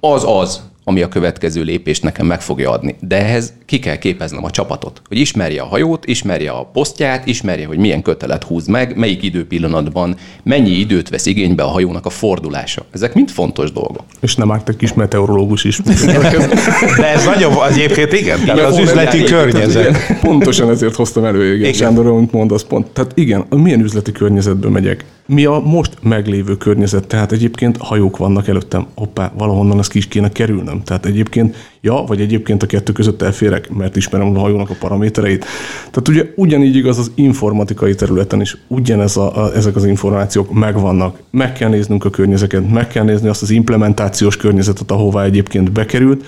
[0.00, 2.96] az az, ami a következő lépést nekem meg fogja adni.
[3.00, 7.66] De ehhez ki kell képeznem a csapatot, hogy ismerje a hajót, ismerje a posztját, ismerje,
[7.66, 12.84] hogy milyen kötelet húz meg, melyik időpillanatban, mennyi időt vesz igénybe a hajónak a fordulása.
[12.90, 14.04] Ezek mind fontos dolgok.
[14.20, 15.78] És nem árt egy kis meteorológus is.
[16.96, 20.18] De ez nagyobb egyébként, igen, tehát az üzleti környezet.
[20.20, 21.72] Pontosan ezért hoztam elő, igen, igen.
[21.72, 22.86] Sándor, amit mondasz pont.
[22.86, 25.04] Tehát igen, milyen üzleti környezetből megyek?
[25.26, 27.06] Mi a most meglévő környezet?
[27.06, 28.86] Tehát egyébként hajók vannak előttem.
[28.94, 30.82] Hoppá, valahonnan ezt ki is kéne kerülnöm.
[30.82, 35.44] Tehát egyébként, ja, vagy egyébként a kettő között elférek, mert ismerem a hajónak a paramétereit.
[35.90, 41.18] Tehát ugye ugyanígy igaz az informatikai területen is, ugyanez a, a, ezek az információk megvannak.
[41.30, 46.24] Meg kell néznünk a környezetet, meg kell nézni azt az implementációs környezetet, ahová egyébként bekerült,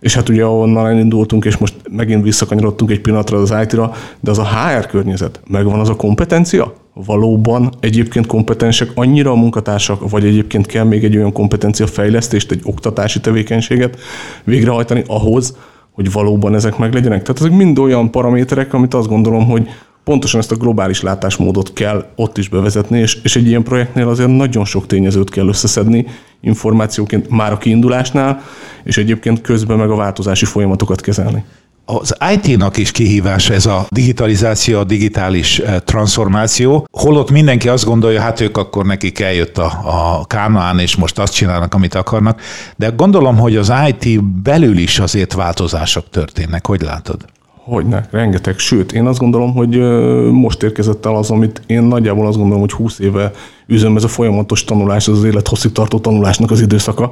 [0.00, 4.38] és hát ugye onnan elindultunk, és most megint visszakanyarodtunk egy pillanatra az IT-ra, de az
[4.38, 6.74] a HR környezet, megvan az a kompetencia?
[7.04, 12.60] Valóban egyébként kompetensek annyira a munkatársak, vagy egyébként kell még egy olyan kompetencia fejlesztést, egy
[12.64, 13.98] oktatási tevékenységet
[14.44, 15.56] végrehajtani ahhoz,
[15.90, 17.22] hogy valóban ezek meglegyenek?
[17.22, 19.68] Tehát ezek mind olyan paraméterek, amit azt gondolom, hogy
[20.04, 24.36] pontosan ezt a globális látásmódot kell ott is bevezetni, és, és egy ilyen projektnél azért
[24.36, 26.06] nagyon sok tényezőt kell összeszedni
[26.40, 28.42] információként már a kiindulásnál,
[28.84, 31.44] és egyébként közben meg a változási folyamatokat kezelni.
[31.88, 38.20] Az IT-nak is kihívás ez a digitalizáció, a digitális eh, transformáció, holott mindenki azt gondolja,
[38.20, 42.40] hát ők akkor nekik eljött a, a Kánaán, és most azt csinálnak, amit akarnak,
[42.76, 46.66] de gondolom, hogy az IT belül is azért változások történnek.
[46.66, 47.24] Hogy látod?
[47.66, 48.58] Hogyne, rengeteg.
[48.58, 49.78] Sőt, én azt gondolom, hogy
[50.32, 53.32] most érkezett el az, amit én nagyjából azt gondolom, hogy 20 éve
[53.66, 57.10] üzem, ez a folyamatos tanulás, az, az élethosszig tartó tanulásnak az időszaka,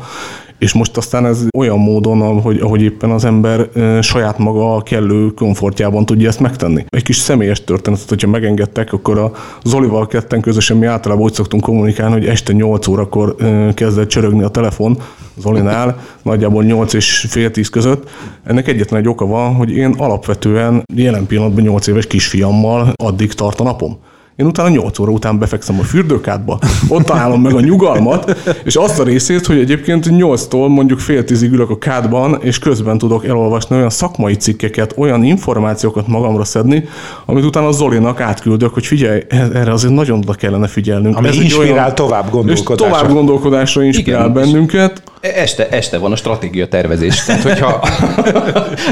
[0.58, 3.68] és most aztán ez olyan módon, ahogy, ahogy éppen az ember
[4.02, 6.84] saját maga kellő komfortjában tudja ezt megtenni.
[6.88, 9.32] Egy kis személyes történetet, hogyha megengedtek, akkor a
[9.64, 13.36] Zolival ketten közösen mi általában úgy szoktunk kommunikálni, hogy este 8 órakor
[13.74, 14.98] kezdett csörögni a telefon
[15.36, 18.10] Zolinál, nagyjából 8 és fél 10 között.
[18.44, 23.60] Ennek egyetlen egy oka van, hogy én alapvetően jelen pillanatban 8 éves kisfiammal addig tart
[23.60, 23.98] a napom.
[24.36, 28.98] Én utána 8 óra után befekszem a fürdőkádba, ott találom meg a nyugalmat, és azt
[28.98, 33.76] a részét, hogy egyébként 8-tól mondjuk fél tízig ülök a kádban, és közben tudok elolvasni
[33.76, 36.88] olyan szakmai cikkeket, olyan információkat magamra szedni,
[37.24, 41.16] amit utána Zolinak átküldök, hogy figyelj, erre azért nagyon oda kellene figyelnünk.
[41.16, 42.96] Ami Ez inspirál olyan, tovább gondolkodásra.
[42.96, 45.02] tovább gondolkodásra inspirál Igen, bennünket.
[45.20, 47.24] Este, este van a stratégia tervezés.
[47.24, 47.66] Tehát, hogyha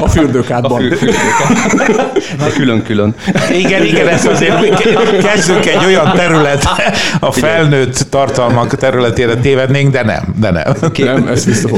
[0.01, 0.71] a fürdőkádban.
[0.91, 2.51] A fürdőkádban.
[2.53, 3.15] Külön-külön.
[3.57, 4.81] Igen, igen, ez azért
[5.33, 6.65] kezdünk egy olyan terület,
[7.19, 10.75] a felnőtt tartalmak területére tévednénk, de nem, de nem.
[10.97, 11.69] Nem, ezt vissza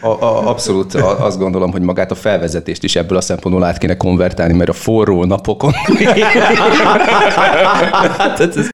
[0.00, 3.96] a, a, abszolút azt gondolom, hogy magát a felvezetést is ebből a szempontból át kéne
[3.96, 5.72] konvertálni, mert a forró napokon.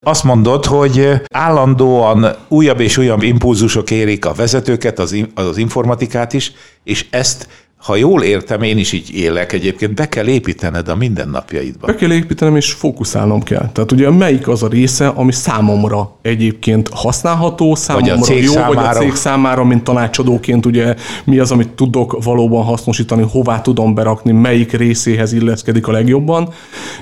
[0.03, 6.53] azt mondod, hogy állandóan újabb és újabb impulzusok érik a vezetőket, az, az informatikát is,
[6.85, 7.49] és ezt
[7.85, 11.87] ha jól értem, én is így élek egyébként, be kell építened a mindennapjaidba.
[11.87, 13.71] Be kell építenem, és fókuszálnom kell.
[13.73, 18.75] Tehát ugye melyik az a része, ami számomra egyébként használható, számomra vagy a jó, számára.
[18.75, 20.95] vagy a cég számára, mint tanácsadóként ugye
[21.25, 26.49] mi az, amit tudok valóban hasznosítani, hová tudom berakni, melyik részéhez illeszkedik a legjobban,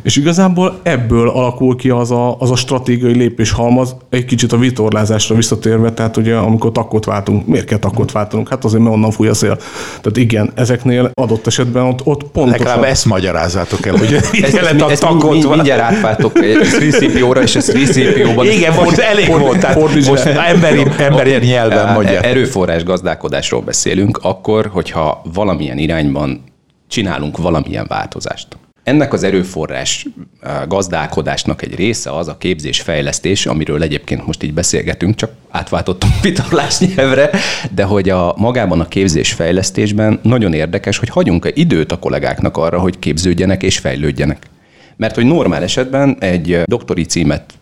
[0.03, 4.57] és igazából ebből alakul ki az a, az a stratégiai lépés halmaz, egy kicsit a
[4.57, 8.49] vitorlázásra visszatérve, tehát ugye amikor takot váltunk, miért kell takot váltanunk?
[8.49, 9.57] Hát azért, mert onnan fúj a szél.
[10.01, 12.66] Tehát igen, ez ezeknél adott esetben ott, ott pontosan...
[12.66, 17.72] Legalább ezt magyarázzátok el, hogy ez, ez, a takot mind, mindjárt átváltok 3CPO-ra, és ez
[17.74, 18.50] 3CPO-ban...
[18.56, 22.20] Igen, most elég volt, tehát most emberi, emberi nyelven mondja.
[22.20, 26.44] Erőforrás gazdálkodásról beszélünk, akkor, hogyha valamilyen irányban
[26.88, 28.46] csinálunk valamilyen változást.
[28.85, 30.07] Ennek az erőforrás
[30.68, 37.31] gazdálkodásnak egy része az a képzés-fejlesztés, amiről egyébként most így beszélgetünk, csak átváltottunk vitorlás nyelvre,
[37.75, 42.99] de hogy a magában a képzés-fejlesztésben nagyon érdekes, hogy hagyunk-e időt a kollégáknak arra, hogy
[42.99, 44.47] képződjenek és fejlődjenek.
[44.97, 47.53] Mert hogy normál esetben egy doktori címet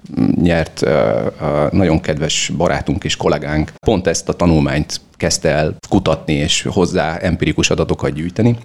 [0.42, 0.84] nyert
[1.70, 7.70] nagyon kedves barátunk és kollégánk pont ezt a tanulmányt kezdte el kutatni és hozzá empirikus
[7.70, 8.56] adatokat gyűjteni,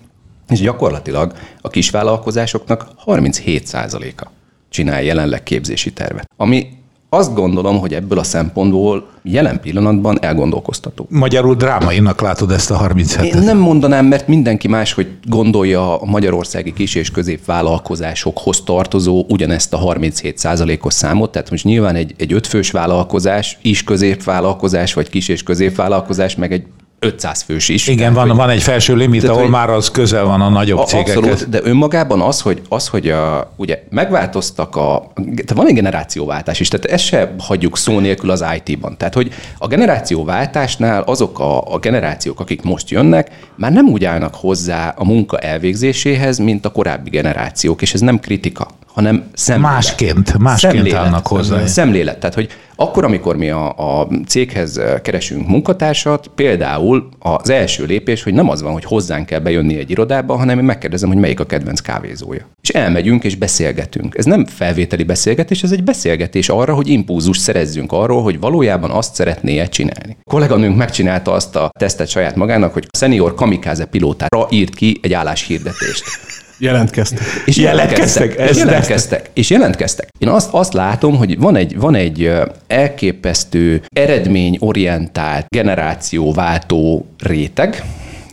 [0.50, 4.28] és gyakorlatilag a kisvállalkozásoknak 37%-a
[4.70, 6.30] csinál jelenleg képzési tervet.
[6.38, 6.68] Ami
[7.10, 11.06] azt gondolom, hogy ebből a szempontból jelen pillanatban elgondolkoztató.
[11.10, 16.06] Magyarul drámainak látod ezt a 37 Én nem mondanám, mert mindenki más, hogy gondolja a
[16.06, 21.32] magyarországi kis- és középvállalkozásokhoz tartozó ugyanezt a 37%-os számot.
[21.32, 26.64] Tehát most nyilván egy, egy ötfős vállalkozás is középvállalkozás, vagy kis- és középvállalkozás, meg egy
[27.06, 27.88] 500 fős is.
[27.88, 30.80] Igen, van, hogy, van egy felső limit, tehát, ahol már az közel van a nagyobb
[30.80, 31.16] a, cégekhez.
[31.16, 36.60] Abszolút, de önmagában az, hogy, az, hogy a, ugye megváltoztak a, tehát van egy generációváltás
[36.60, 38.98] is, tehát ezt se hagyjuk szó nélkül az IT-ban.
[38.98, 44.36] Tehát, hogy a generációváltásnál azok a, a generációk, akik most jönnek, már nem úgy állnak
[44.36, 49.74] hozzá a munka elvégzéséhez, mint a korábbi generációk, és ez nem kritika hanem szemlélet.
[49.74, 51.66] Másként, másként szemlélet, állnak hozzá.
[51.66, 52.20] Szemlélet.
[52.20, 58.34] Tehát, hogy akkor, amikor mi a, a céghez keresünk munkatársat, például az első lépés, hogy
[58.34, 61.46] nem az van, hogy hozzánk kell bejönni egy irodába, hanem én megkérdezem, hogy melyik a
[61.46, 62.48] kedvenc kávézója.
[62.62, 64.18] És elmegyünk és beszélgetünk.
[64.18, 69.16] Ez nem felvételi beszélgetés, ez egy beszélgetés arra, hogy impulzus szerezzünk arról, hogy valójában azt
[69.16, 70.18] szeretné-e csinálni.
[70.24, 75.14] A kolléganőnk megcsinálta azt a tesztet saját magának, hogy senior kamikáze pilótára írt ki egy
[75.14, 76.04] álláshirdetést.
[76.58, 77.20] Jelentkeztek.
[77.46, 78.36] És jelentkeztek.
[78.36, 78.50] jelentkeztek.
[78.50, 79.30] És jelentkeztek.
[79.34, 80.10] És jelentkeztek.
[80.20, 82.32] Én azt, azt látom, hogy van egy, van egy
[82.68, 87.84] elképesztő eredményorientált generációváltó réteg,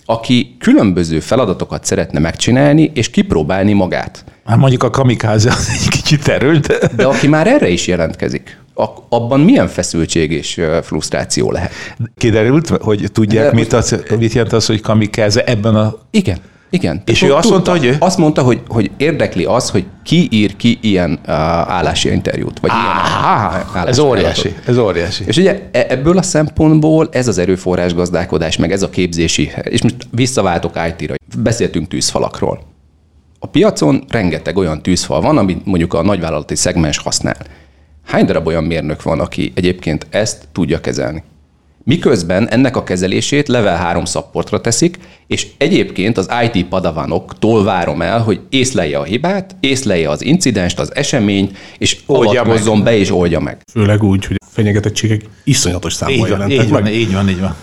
[0.05, 4.25] aki különböző feladatokat szeretne megcsinálni, és kipróbálni magát.
[4.45, 6.95] Hát mondjuk a kamikáze az egy kicsit erőlt.
[6.97, 8.61] De aki már erre is jelentkezik,
[9.09, 11.73] abban milyen feszültség és frusztráció lehet?
[12.17, 15.99] Kiderült, hogy tudják, De mit, az, mit jelent az, hogy kamikáze ebben a...
[16.11, 16.39] Igen.
[16.73, 17.03] Igen.
[17.05, 17.97] És ő azt mondta, hogy ő?
[17.99, 21.31] Azt mondta, hogy, hogy érdekli az, hogy ki ír ki ilyen uh,
[21.71, 22.61] állási interjút.
[22.61, 23.23] Vagy ilyen
[23.73, 24.55] állási ez óriási.
[24.67, 25.25] Ez óriási.
[25.27, 29.83] És ugye e, ebből a szempontból ez az erőforrás gazdálkodás, meg ez a képzési, és
[29.83, 31.15] most visszaváltok IT-ra.
[31.39, 32.63] Beszéltünk tűzfalakról.
[33.39, 37.37] A piacon rengeteg olyan tűzfal van, amit mondjuk a nagyvállalati szegmens használ.
[38.07, 41.23] Hány darab olyan mérnök van, aki egyébként ezt tudja kezelni?
[41.85, 48.21] Miközben ennek a kezelését level 3 szapportra teszik, és egyébként az IT padavanoktól várom el,
[48.21, 53.57] hogy észlelje a hibát, észlelje az incidenst, az eseményt, és avatkozzon be és oldja meg.
[53.73, 56.95] Főleg úgy, hogy a fenyegetettségek iszonyatos számban jelentek így van, meg.
[56.95, 57.55] Így van, így van.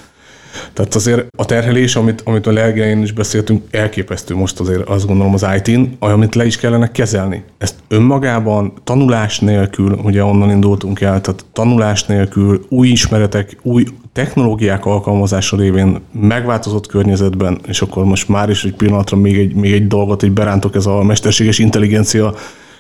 [0.74, 5.34] Tehát azért a terhelés, amit, amit a legelején is beszéltünk, elképesztő most azért azt gondolom
[5.34, 7.44] az IT-n, amit le is kellene kezelni.
[7.58, 14.86] Ezt önmagában tanulás nélkül, ugye onnan indultunk el, tehát tanulás nélkül, új ismeretek, új technológiák
[14.86, 19.88] alkalmazása révén megváltozott környezetben, és akkor most már is egy pillanatra még egy, még egy
[19.88, 22.34] dolgot egy berántok, ez a mesterséges intelligencia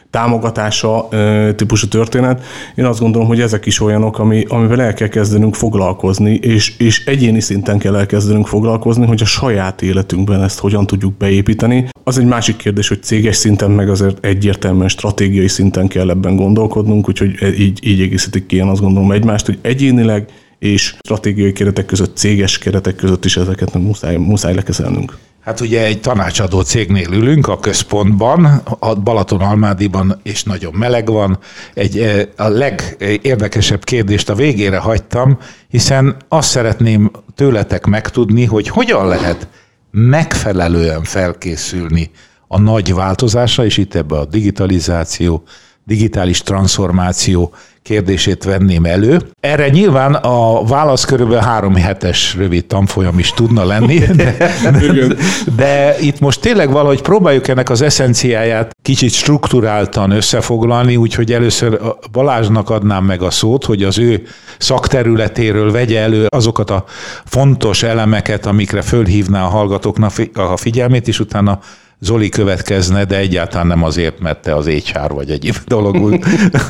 [0.10, 1.08] támogatása
[1.56, 2.44] típusú történet.
[2.76, 7.06] Én azt gondolom, hogy ezek is olyanok, ami, amivel el kell kezdenünk foglalkozni, és, és
[7.06, 11.88] egyéni szinten kell elkezdenünk foglalkozni, hogy a saját életünkben ezt hogyan tudjuk beépíteni.
[12.04, 17.08] Az egy másik kérdés, hogy céges szinten meg azért egyértelműen stratégiai szinten kell ebben gondolkodnunk,
[17.08, 20.28] úgyhogy e, így, így egészítik ki én azt gondolom egymást, hogy egyénileg
[20.60, 25.17] és stratégiai keretek között, céges keretek között is ezeket muszáj, muszáj lekezelnünk.
[25.39, 28.45] Hát ugye egy tanácsadó cégnél ülünk a központban,
[28.80, 31.39] a Balaton-Almádiban, és nagyon meleg van.
[31.74, 35.38] Egy, eh, a legérdekesebb kérdést a végére hagytam,
[35.69, 39.48] hiszen azt szeretném tőletek megtudni, hogy hogyan lehet
[39.91, 42.12] megfelelően felkészülni
[42.48, 45.43] a nagy változásra, és itt ebbe a digitalizáció,
[45.84, 47.54] digitális transformáció
[47.89, 49.21] kérdését venném elő.
[49.39, 55.15] Erre nyilván a válasz körülbelül három hetes rövid tanfolyam is tudna lenni, de, de,
[55.56, 61.80] de itt most tényleg valahogy próbáljuk ennek az eszenciáját kicsit strukturáltan összefoglalni, úgyhogy először
[62.12, 64.23] Balázsnak adnám meg a szót, hogy az ő
[64.58, 66.84] szakterületéről vegye elő azokat a
[67.25, 71.60] fontos elemeket, amikre fölhívná a hallgatóknak a figyelmét, és utána
[72.02, 76.20] Zoli következne, de egyáltalán nem azért, mert te az HR vagy egyéb dolog,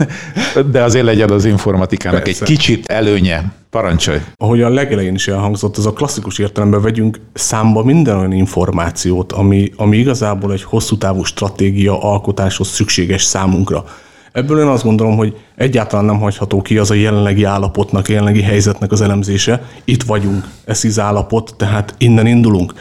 [0.72, 2.46] de azért legyen az informatikának Persze.
[2.46, 3.54] egy kicsit előnye.
[3.70, 4.18] Parancsolj!
[4.38, 9.72] Ahogy a legelején is elhangzott, az a klasszikus értelemben vegyünk számba minden olyan információt, ami,
[9.76, 13.86] ami igazából egy hosszú távú stratégia alkotáshoz szükséges számunkra.
[14.32, 18.42] Ebből én azt gondolom, hogy egyáltalán nem hagyható ki az a jelenlegi állapotnak, a jelenlegi
[18.42, 19.64] helyzetnek az elemzése.
[19.84, 22.74] Itt vagyunk, ez az állapot, tehát innen indulunk.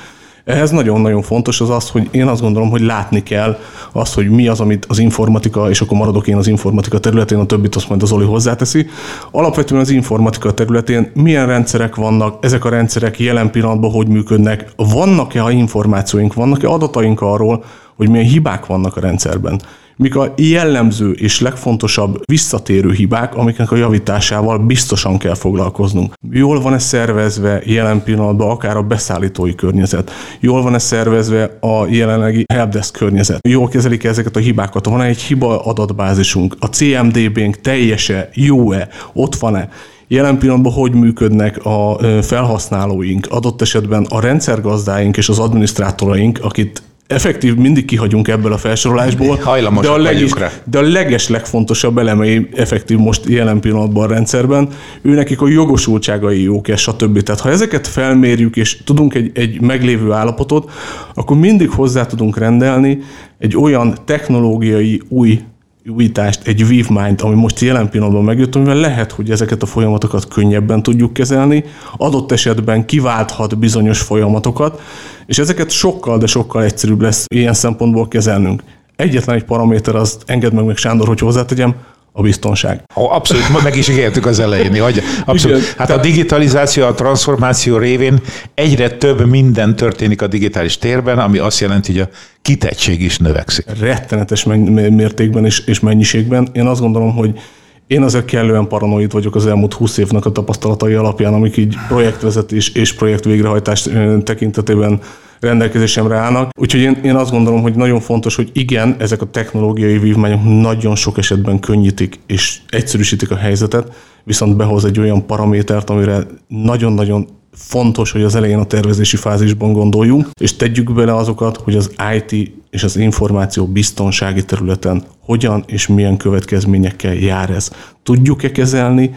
[0.49, 3.59] Ehhez nagyon-nagyon fontos az az, hogy én azt gondolom, hogy látni kell
[3.93, 7.47] azt, hogy mi az, amit az informatika, és akkor maradok én az informatika területén, a
[7.47, 8.87] többit azt majd az Oli hozzáteszi.
[9.31, 15.51] Alapvetően az informatika területén milyen rendszerek vannak, ezek a rendszerek jelen pillanatban hogy működnek, vannak-e
[15.51, 17.65] információink, vannak-e adataink arról,
[17.97, 19.61] hogy milyen hibák vannak a rendszerben
[19.99, 26.13] mik a jellemző és legfontosabb visszatérő hibák, amiknek a javításával biztosan kell foglalkoznunk.
[26.31, 30.11] Jól van-e szervezve jelen pillanatban akár a beszállítói környezet?
[30.41, 33.49] Jól van-e szervezve a jelenlegi helpdesk környezet?
[33.49, 34.87] Jól kezelik ezeket a hibákat?
[34.87, 36.57] Van-e egy hiba adatbázisunk?
[36.59, 38.29] A CMDB-nk teljese?
[38.35, 38.89] Jó-e?
[39.13, 39.69] Ott van-e?
[40.11, 47.55] Jelen pillanatban hogy működnek a felhasználóink, adott esetben a rendszergazdáink és az adminisztrátoraink, akit effektív
[47.55, 49.37] mindig kihagyunk ebből a felsorolásból,
[49.81, 50.51] de a, rá.
[50.65, 54.69] de a leges legfontosabb elemei effektív most jelen pillanatban a rendszerben,
[55.03, 57.23] ő nekik a jogosultságai jók, és stb.
[57.23, 60.71] Tehát ha ezeket felmérjük, és tudunk egy, egy meglévő állapotot,
[61.15, 62.99] akkor mindig hozzá tudunk rendelni
[63.39, 65.41] egy olyan technológiai új
[65.89, 70.83] újítást, egy vívmányt, ami most jelen pillanatban megjött, amivel lehet, hogy ezeket a folyamatokat könnyebben
[70.83, 71.65] tudjuk kezelni,
[71.97, 74.81] adott esetben kiválthat bizonyos folyamatokat,
[75.27, 78.63] és ezeket sokkal, de sokkal egyszerűbb lesz ilyen szempontból kezelnünk.
[78.97, 81.75] Egyetlen egy paraméter, az engedd meg meg Sándor, hogy hozzátegyem,
[82.19, 82.83] a biztonság.
[82.95, 84.83] Abszolút, meg is ígértük az elején.
[84.83, 85.59] Hogy abszolút.
[85.59, 88.21] Igen, hát a digitalizáció, a transformáció révén
[88.55, 92.09] egyre több minden történik a digitális térben, ami azt jelenti, hogy a
[92.43, 93.65] kitettség is növekszik.
[93.81, 96.49] Rettenetes mértékben és, és mennyiségben.
[96.53, 97.41] Én azt gondolom, hogy
[97.87, 102.69] én azért kellően paranoid vagyok az elmúlt 20 évnek a tapasztalatai alapján, amik így projektvezetés
[102.69, 103.89] és projekt végrehajtás
[104.25, 105.01] tekintetében
[105.41, 106.51] rendelkezésemre állnak.
[106.59, 110.95] Úgyhogy én, én azt gondolom, hogy nagyon fontos, hogy igen, ezek a technológiai vívmányok nagyon
[110.95, 113.93] sok esetben könnyítik és egyszerűsítik a helyzetet,
[114.25, 120.29] viszont behoz egy olyan paramétert, amire nagyon-nagyon fontos, hogy az elején a tervezési fázisban gondoljunk,
[120.41, 126.17] és tegyük bele azokat, hogy az IT és az információ biztonsági területen hogyan és milyen
[126.17, 127.71] következményekkel jár ez.
[128.03, 129.15] Tudjuk-e kezelni,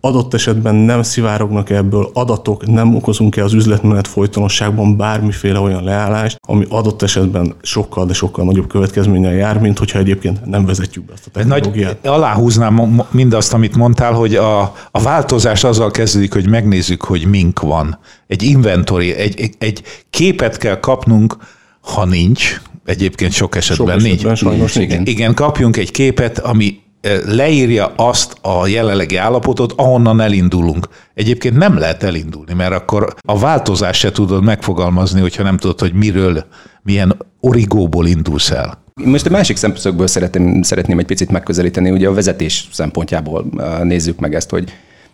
[0.00, 6.66] adott esetben nem szivárognak ebből adatok, nem okozunk-e az üzletmenet folytonosságban bármiféle olyan leállást, ami
[6.68, 11.26] adott esetben sokkal, de sokkal nagyobb következménnyel jár, mint hogyha egyébként nem vezetjük be ezt
[11.26, 12.02] a technológiát.
[12.02, 17.60] Nagy, aláhúznám mindazt, amit mondtál, hogy a, a változás azzal kezdődik, hogy megnézzük, hogy mink
[17.60, 17.98] van.
[18.26, 21.36] Egy inventory, egy, egy, egy képet kell kapnunk,
[21.80, 24.38] ha nincs, egyébként sok esetben, sok esetben nincs.
[24.38, 25.06] Sajnos, igen.
[25.06, 26.78] igen, kapjunk egy képet, ami
[27.26, 30.88] leírja azt a jelenlegi állapotot, ahonnan elindulunk.
[31.14, 35.92] Egyébként nem lehet elindulni, mert akkor a változás se tudod megfogalmazni, hogyha nem tudod, hogy
[35.92, 36.44] miről,
[36.82, 38.82] milyen origóból indulsz el.
[39.04, 43.44] Most a másik szemszögből szeretném, szeretném egy picit megközelíteni, ugye a vezetés szempontjából
[43.82, 44.72] nézzük meg ezt, hogy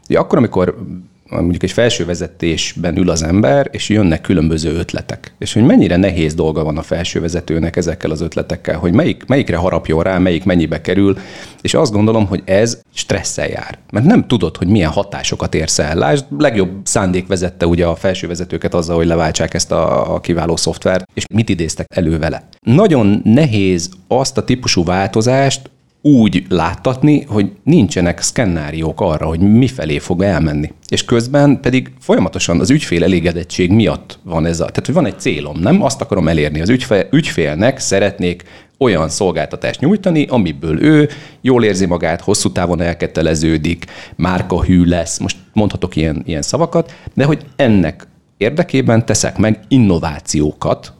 [0.09, 0.77] ugye akkor, amikor
[1.31, 5.35] mondjuk egy felső vezetésben ül az ember, és jönnek különböző ötletek.
[5.39, 9.57] És hogy mennyire nehéz dolga van a felső vezetőnek ezekkel az ötletekkel, hogy melyik, melyikre
[9.57, 11.19] harapjon rá, melyik mennyibe kerül,
[11.61, 13.79] és azt gondolom, hogy ez stresszel jár.
[13.91, 15.97] Mert nem tudod, hogy milyen hatásokat érsz el.
[15.97, 20.57] Lásd, legjobb szándék vezette ugye a felső vezetőket azzal, hogy leváltsák ezt a, a kiváló
[20.57, 22.49] szoftvert, és mit idéztek elő vele.
[22.61, 25.71] Nagyon nehéz azt a típusú változást
[26.07, 30.73] úgy láttatni, hogy nincsenek szkennáriók arra, hogy mifelé fog elmenni.
[30.89, 34.65] És közben pedig folyamatosan az ügyfél elégedettség miatt van ez a...
[34.65, 35.83] Tehát, hogy van egy célom, nem?
[35.83, 36.61] Azt akarom elérni.
[36.61, 38.43] Az ügyfél, ügyfélnek szeretnék
[38.79, 41.09] olyan szolgáltatást nyújtani, amiből ő
[41.41, 43.85] jól érzi magát, hosszú távon elketeleződik,
[44.17, 50.93] márka hű lesz, most mondhatok ilyen, ilyen szavakat, de hogy ennek érdekében teszek meg innovációkat,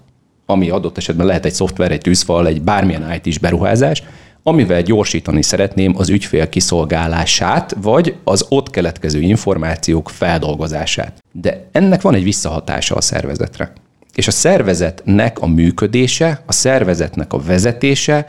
[0.47, 4.03] ami adott esetben lehet egy szoftver, egy tűzfal, egy bármilyen IT-s beruházás,
[4.47, 11.25] amivel gyorsítani szeretném az ügyfél kiszolgálását, vagy az ott keletkező információk feldolgozását.
[11.33, 13.73] De ennek van egy visszahatása a szervezetre.
[14.15, 18.27] És a szervezetnek a működése, a szervezetnek a vezetése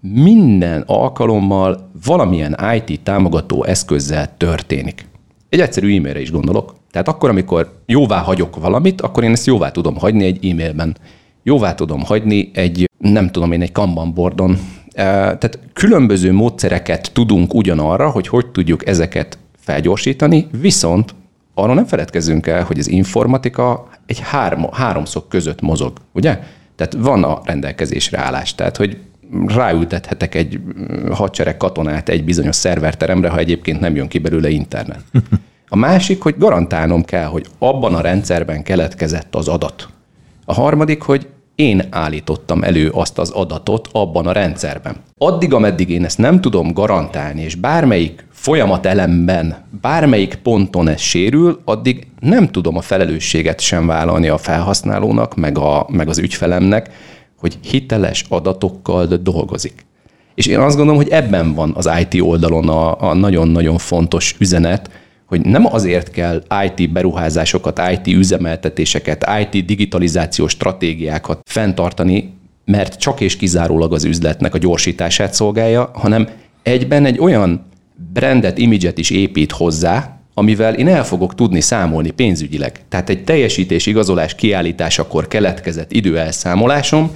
[0.00, 5.06] minden alkalommal valamilyen IT támogató eszközzel történik.
[5.48, 6.74] Egy egyszerű e-mailre is gondolok.
[6.90, 10.96] Tehát akkor, amikor jóvá hagyok valamit, akkor én ezt jóvá tudom hagyni egy e-mailben.
[11.42, 14.58] Jóvá tudom hagyni egy, nem tudom én, egy Kanban boardon,
[14.96, 21.14] tehát különböző módszereket tudunk ugyanarra, hogy hogy tudjuk ezeket felgyorsítani, viszont
[21.54, 26.38] arról nem feledkezzünk el, hogy az informatika egy három, háromszok között mozog, ugye?
[26.76, 28.98] Tehát van a rendelkezésre állás, tehát hogy
[29.46, 30.60] ráültethetek egy
[31.10, 35.00] hadsereg katonát egy bizonyos szerverteremre, ha egyébként nem jön ki belőle internet.
[35.68, 39.88] A másik, hogy garantálnom kell, hogy abban a rendszerben keletkezett az adat.
[40.44, 41.26] A harmadik, hogy
[41.56, 44.96] én állítottam elő azt az adatot abban a rendszerben.
[45.18, 52.06] Addig, ameddig én ezt nem tudom garantálni, és bármelyik folyamatelemben, bármelyik ponton ez sérül, addig
[52.20, 56.90] nem tudom a felelősséget sem vállalni a felhasználónak, meg, a, meg az ügyfelemnek,
[57.38, 59.86] hogy hiteles adatokkal dolgozik.
[60.34, 64.90] És én azt gondolom, hogy ebben van az IT oldalon a, a nagyon-nagyon fontos üzenet,
[65.26, 73.36] hogy nem azért kell IT beruházásokat, IT üzemeltetéseket, IT digitalizációs stratégiákat fenntartani, mert csak és
[73.36, 76.28] kizárólag az üzletnek a gyorsítását szolgálja, hanem
[76.62, 77.66] egyben egy olyan
[78.12, 82.80] brandet, imidzset is épít hozzá, amivel én el fogok tudni számolni pénzügyileg.
[82.88, 87.10] Tehát egy teljesítés igazolás kiállításakor keletkezett időelszámolásom,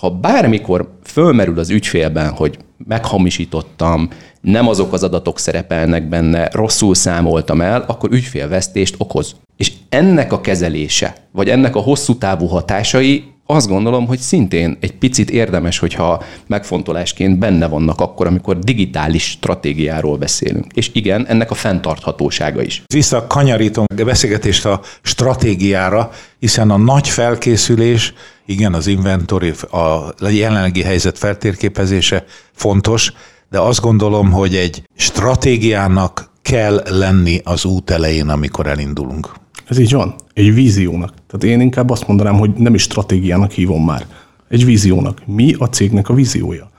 [0.00, 4.08] ha bármikor fölmerül az ügyfélben, hogy meghamisítottam,
[4.40, 9.36] nem azok az adatok szerepelnek benne, rosszul számoltam el, akkor ügyfélvesztést okoz.
[9.56, 14.92] És ennek a kezelése, vagy ennek a hosszú távú hatásai azt gondolom, hogy szintén egy
[14.92, 20.66] picit érdemes, hogyha megfontolásként benne vannak akkor, amikor digitális stratégiáról beszélünk.
[20.74, 22.82] És igen, ennek a fenntarthatósága is.
[22.86, 28.12] Vissza kanyarítom a beszélgetést a stratégiára, hiszen a nagy felkészülés,
[28.46, 33.12] igen, az inventory, a jelenlegi helyzet feltérképezése fontos,
[33.50, 39.32] de azt gondolom, hogy egy stratégiának kell lenni az út elején, amikor elindulunk.
[39.68, 40.14] Ez így van.
[40.32, 41.12] Egy víziónak.
[41.28, 44.06] Tehát én inkább azt mondanám, hogy nem is stratégiának hívom már.
[44.48, 45.22] Egy víziónak.
[45.26, 46.70] Mi a cégnek a víziója?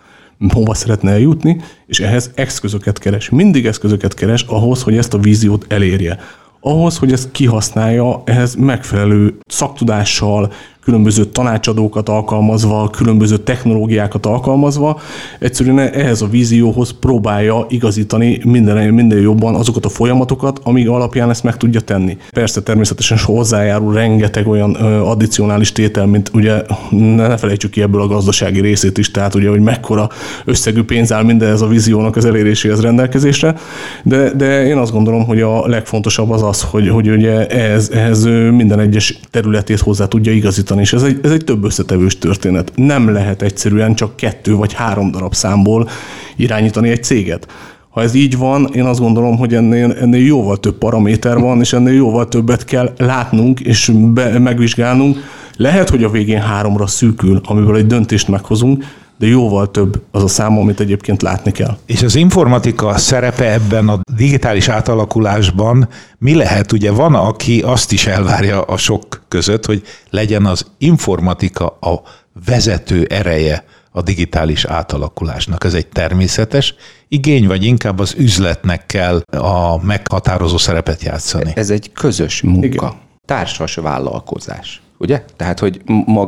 [0.54, 3.30] Hova szeretne eljutni, és ehhez eszközöket keres.
[3.30, 6.20] Mindig eszközöket keres ahhoz, hogy ezt a víziót elérje.
[6.60, 10.52] Ahhoz, hogy ezt kihasználja, ehhez megfelelő szaktudással,
[10.90, 15.00] különböző tanácsadókat alkalmazva, különböző technológiákat alkalmazva,
[15.40, 21.44] egyszerűen ehhez a vízióhoz próbálja igazítani minden, minden jobban azokat a folyamatokat, amíg alapján ezt
[21.44, 22.18] meg tudja tenni.
[22.32, 28.62] Persze természetesen hozzájárul rengeteg olyan addicionális tétel, mint ugye ne felejtsük ki ebből a gazdasági
[28.62, 30.10] részét is, tehát ugye, hogy mekkora
[30.46, 33.56] összegű pénz áll ez a víziónak az eléréséhez rendelkezésre,
[34.04, 38.24] de, de én azt gondolom, hogy a legfontosabb az az, hogy, hogy ugye ehhez, ehhez
[38.52, 42.72] minden egyes területét hozzá tudja igazítani van, és ez egy, ez egy több összetevős történet.
[42.76, 45.90] Nem lehet egyszerűen csak kettő vagy három darab számból
[46.36, 47.48] irányítani egy céget.
[47.90, 51.74] Ha ez így van, én azt gondolom, hogy ennél, ennél jóval több paraméter van, és
[51.74, 55.18] ennél jóval többet kell látnunk és be, megvizsgálnunk.
[55.56, 58.84] Lehet, hogy a végén háromra szűkül, amiből egy döntést meghozunk,
[59.20, 61.78] de jóval több az a szám, amit egyébként látni kell.
[61.86, 66.72] És az informatika szerepe ebben a digitális átalakulásban mi lehet?
[66.72, 72.02] Ugye van, aki azt is elvárja a sok között, hogy legyen az informatika a
[72.46, 75.64] vezető ereje a digitális átalakulásnak.
[75.64, 76.76] Ez egy természetes
[77.08, 81.52] igény, vagy inkább az üzletnek kell a meghatározó szerepet játszani?
[81.56, 82.94] Ez egy közös munka, Igen.
[83.26, 85.24] társas vállalkozás ugye?
[85.36, 85.82] Tehát, hogy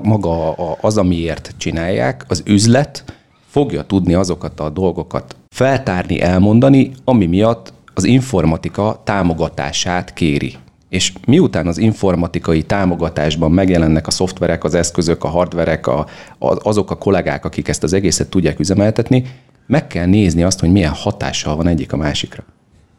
[0.04, 0.52] maga
[0.82, 3.04] az, amiért csinálják, az üzlet
[3.48, 10.56] fogja tudni azokat a dolgokat feltárni, elmondani, ami miatt az informatika támogatását kéri.
[10.90, 16.06] És miután az informatikai támogatásban megjelennek a szoftverek, az eszközök, a hardverek, a,
[16.40, 19.24] azok a kollégák, akik ezt az egészet tudják üzemeltetni,
[19.68, 22.44] meg kell nézni azt, hogy milyen hatással van egyik a másikra.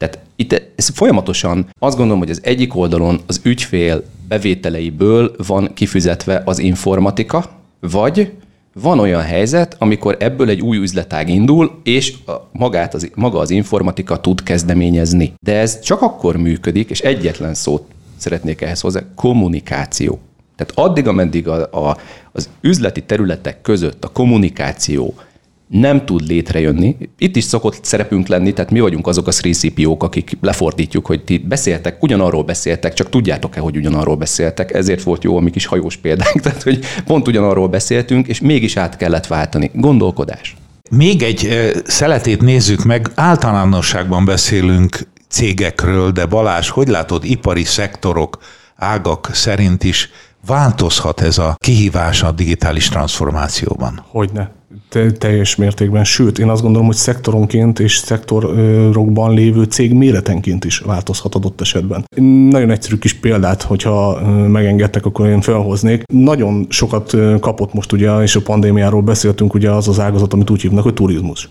[0.02, 6.42] Tehát itt ez folyamatosan azt gondolom, hogy az egyik oldalon az ügyfél bevételeiből van kifizetve
[6.44, 7.50] az informatika,
[7.80, 8.32] vagy
[8.74, 12.14] van olyan helyzet, amikor ebből egy új üzletág indul, és
[12.52, 15.32] magát az, maga az informatika tud kezdeményezni.
[15.44, 17.84] De ez csak akkor működik, és egyetlen szót
[18.16, 20.18] szeretnék ehhez hozzá, kommunikáció.
[20.56, 21.96] Tehát addig, ameddig a, a,
[22.32, 25.14] az üzleti területek között a kommunikáció
[25.72, 26.96] nem tud létrejönni.
[27.18, 31.38] Itt is szokott szerepünk lenni, tehát mi vagyunk azok a 3CPO-k, akik lefordítjuk, hogy ti
[31.38, 34.74] beszéltek, ugyanarról beszéltek, csak tudjátok-e, hogy ugyanarról beszéltek.
[34.74, 38.76] Ezért volt jó a mi kis hajós példánk, tehát hogy pont ugyanarról beszéltünk, és mégis
[38.76, 39.70] át kellett váltani.
[39.74, 40.56] Gondolkodás.
[40.90, 44.98] Még egy szeletét nézzük meg, általánosságban beszélünk
[45.28, 48.38] cégekről, de Balázs, hogy látod, ipari szektorok,
[48.76, 50.10] ágak szerint is
[50.46, 54.04] változhat ez a kihívás a digitális transformációban?
[54.08, 54.60] Hogyne
[55.18, 61.34] teljes mértékben, sőt, én azt gondolom, hogy szektoronként és szektorokban lévő cég méretenként is változhat
[61.34, 62.04] adott esetben.
[62.50, 66.02] Nagyon egyszerű kis példát, hogyha megengedtek, akkor én felhoznék.
[66.12, 70.60] Nagyon sokat kapott most ugye, és a pandémiáról beszéltünk, ugye az az ágazat, amit úgy
[70.60, 71.48] hívnak, hogy turizmus.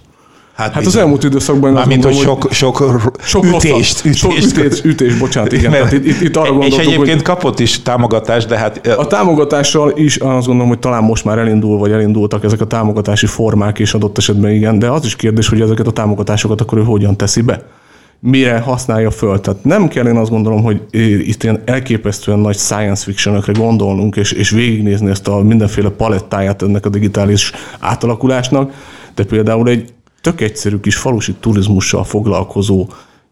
[0.53, 1.71] Hát, hát az elmúlt időszakban...
[1.71, 4.17] Mármint, hogy sok, sok, sok ütést, ütést.
[4.17, 5.71] Sok ütés, ütés, bocsánat, igen.
[5.71, 8.87] Mert, itt, itt, itt arra és egyébként hogy kapott is támogatást, de hát...
[8.87, 13.25] A támogatással is azt gondolom, hogy talán most már elindul, vagy elindultak ezek a támogatási
[13.25, 16.83] formák, és adott esetben igen, de az is kérdés, hogy ezeket a támogatásokat akkor ő
[16.83, 17.63] hogyan teszi be
[18.23, 19.39] mire használja föl.
[19.39, 20.81] Tehát nem kell én azt gondolom, hogy
[21.27, 26.85] itt ilyen elképesztően nagy science fictionökre gondolnunk, és, és végignézni ezt a mindenféle palettáját ennek
[26.85, 28.73] a digitális átalakulásnak,
[29.15, 32.87] de például egy tök egyszerű kis falusi turizmussal foglalkozó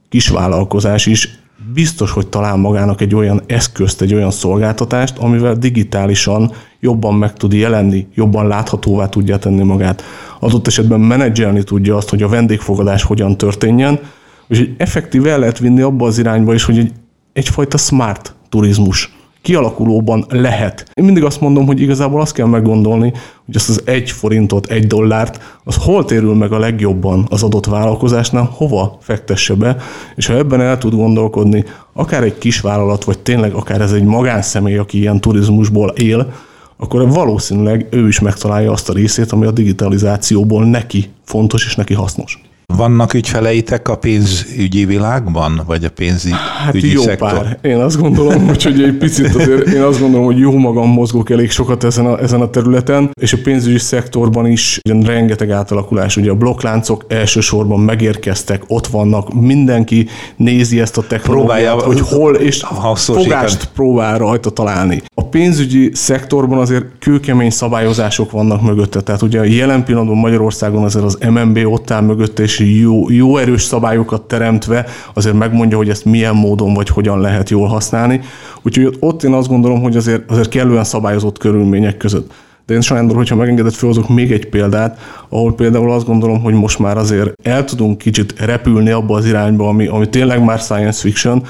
[0.09, 1.39] kisvállalkozás is
[1.73, 7.53] biztos, hogy talál magának egy olyan eszközt, egy olyan szolgáltatást, amivel digitálisan jobban meg tud
[7.53, 10.03] jelenni, jobban láthatóvá tudja tenni magát.
[10.39, 13.99] Adott esetben menedzselni tudja azt, hogy a vendégfogadás hogyan történjen,
[14.47, 16.91] és egy effektív el lehet vinni abba az irányba is, hogy egy,
[17.33, 20.91] egyfajta smart turizmus kialakulóban lehet.
[20.93, 23.13] Én mindig azt mondom, hogy igazából azt kell meggondolni,
[23.45, 27.65] hogy azt az egy forintot, egy dollárt, az hol térül meg a legjobban az adott
[27.65, 29.77] vállalkozásnál, hova fektesse be,
[30.15, 31.63] és ha ebben el tud gondolkodni,
[31.93, 36.33] akár egy kis vállalat, vagy tényleg akár ez egy magánszemély, aki ilyen turizmusból él,
[36.77, 41.93] akkor valószínűleg ő is megtalálja azt a részét, ami a digitalizációból neki fontos és neki
[41.93, 42.41] hasznos.
[42.77, 47.31] Vannak ügyfeleitek a pénzügyi világban, vagy a pénzügyi hát jó szektor?
[47.31, 47.57] pár.
[47.61, 51.51] Én azt gondolom, hogy, egy picit azért én azt gondolom, hogy jó magam mozgok elég
[51.51, 56.17] sokat ezen a, ezen a területen, és a pénzügyi szektorban is ugyan rengeteg átalakulás.
[56.17, 62.35] Ugye a blokkláncok elsősorban megérkeztek, ott vannak, mindenki nézi ezt a technológiát, Próbálja, hogy hol,
[62.35, 62.63] és
[62.93, 65.01] fogást próbál rajta találni.
[65.13, 69.01] A pénzügyi szektorban azért kőkemény szabályozások vannak mögötte.
[69.01, 73.63] Tehát ugye jelen pillanatban Magyarországon azért az MNB ott áll mögötte, és jó, jó erős
[73.63, 78.21] szabályokat teremtve azért megmondja, hogy ezt milyen módon vagy hogyan lehet jól használni.
[78.61, 82.31] Úgyhogy ott én azt gondolom, hogy azért, azért kellően szabályozott körülmények között.
[82.69, 84.99] De én Sándor, hogyha megengedett, felhozok még egy példát,
[85.29, 89.67] ahol például azt gondolom, hogy most már azért el tudunk kicsit repülni abba az irányba,
[89.67, 91.43] ami, ami tényleg már science fiction,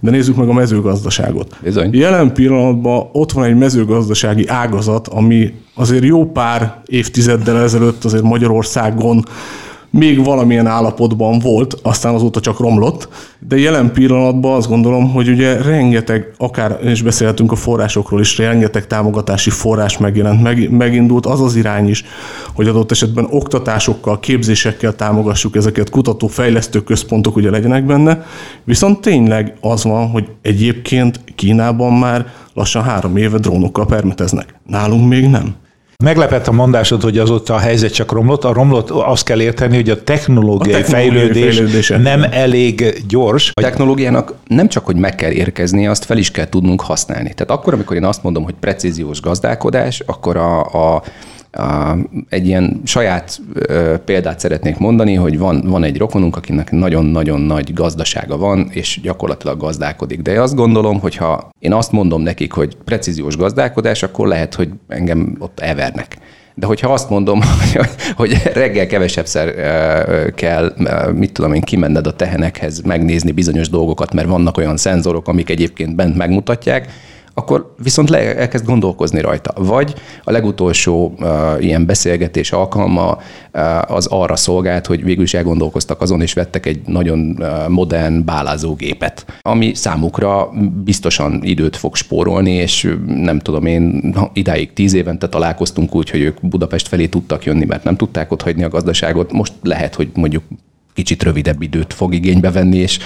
[0.00, 1.56] de nézzük meg a mezőgazdaságot.
[1.62, 1.94] Bizony.
[1.96, 9.24] Jelen pillanatban ott van egy mezőgazdasági ágazat, ami azért jó pár évtizeddel ezelőtt azért Magyarországon
[9.90, 13.08] még valamilyen állapotban volt, aztán azóta csak romlott,
[13.48, 18.86] de jelen pillanatban azt gondolom, hogy ugye rengeteg, akár és beszélhetünk a forrásokról is, rengeteg
[18.86, 22.04] támogatási forrás megjelent, meg, megindult az az irány is,
[22.54, 28.24] hogy adott esetben oktatásokkal, képzésekkel támogassuk ezeket, kutató-fejlesztő központok ugye legyenek benne,
[28.64, 34.54] viszont tényleg az van, hogy egyébként Kínában már lassan három éve drónokkal permeteznek.
[34.66, 35.54] Nálunk még nem.
[36.04, 38.44] Meglepett a mondásod, hogy azóta a helyzet csak romlott.
[38.44, 43.50] A romlott azt kell érteni, hogy a technológiai, a technológiai fejlődés nem elég gyors.
[43.54, 47.34] A technológiának nem csak, hogy meg kell érkezni, azt fel is kell tudnunk használni.
[47.34, 51.02] Tehát akkor, amikor én azt mondom, hogy precíziós gazdálkodás, akkor a, a
[52.28, 53.40] egy ilyen saját
[54.04, 59.58] példát szeretnék mondani, hogy van, van egy rokonunk, akinek nagyon-nagyon nagy gazdasága van, és gyakorlatilag
[59.58, 60.20] gazdálkodik.
[60.20, 64.68] De azt gondolom, hogy ha én azt mondom nekik, hogy precíziós gazdálkodás, akkor lehet, hogy
[64.88, 66.18] engem ott evernek.
[66.54, 67.40] De hogyha azt mondom,
[68.16, 69.54] hogy reggel kevesebbszer
[70.34, 70.72] kell,
[71.14, 75.94] mit tudom én, kimenned a tehenekhez megnézni bizonyos dolgokat, mert vannak olyan szenzorok, amik egyébként
[75.94, 76.88] bent megmutatják,
[77.38, 79.52] akkor viszont le, elkezd gondolkozni rajta.
[79.56, 81.28] Vagy a legutolsó uh,
[81.64, 83.18] ilyen beszélgetés alkalma
[83.54, 88.24] uh, az arra szolgált, hogy végül is elgondolkoztak azon, és vettek egy nagyon uh, modern
[88.24, 90.48] bálázógépet, ami számukra
[90.84, 96.46] biztosan időt fog spórolni, és nem tudom én, idáig tíz évente találkoztunk úgy, hogy ők
[96.46, 99.32] Budapest felé tudtak jönni, mert nem tudták ott hagyni a gazdaságot.
[99.32, 100.42] Most lehet, hogy mondjuk
[100.96, 102.98] kicsit rövidebb időt fog igénybe venni, és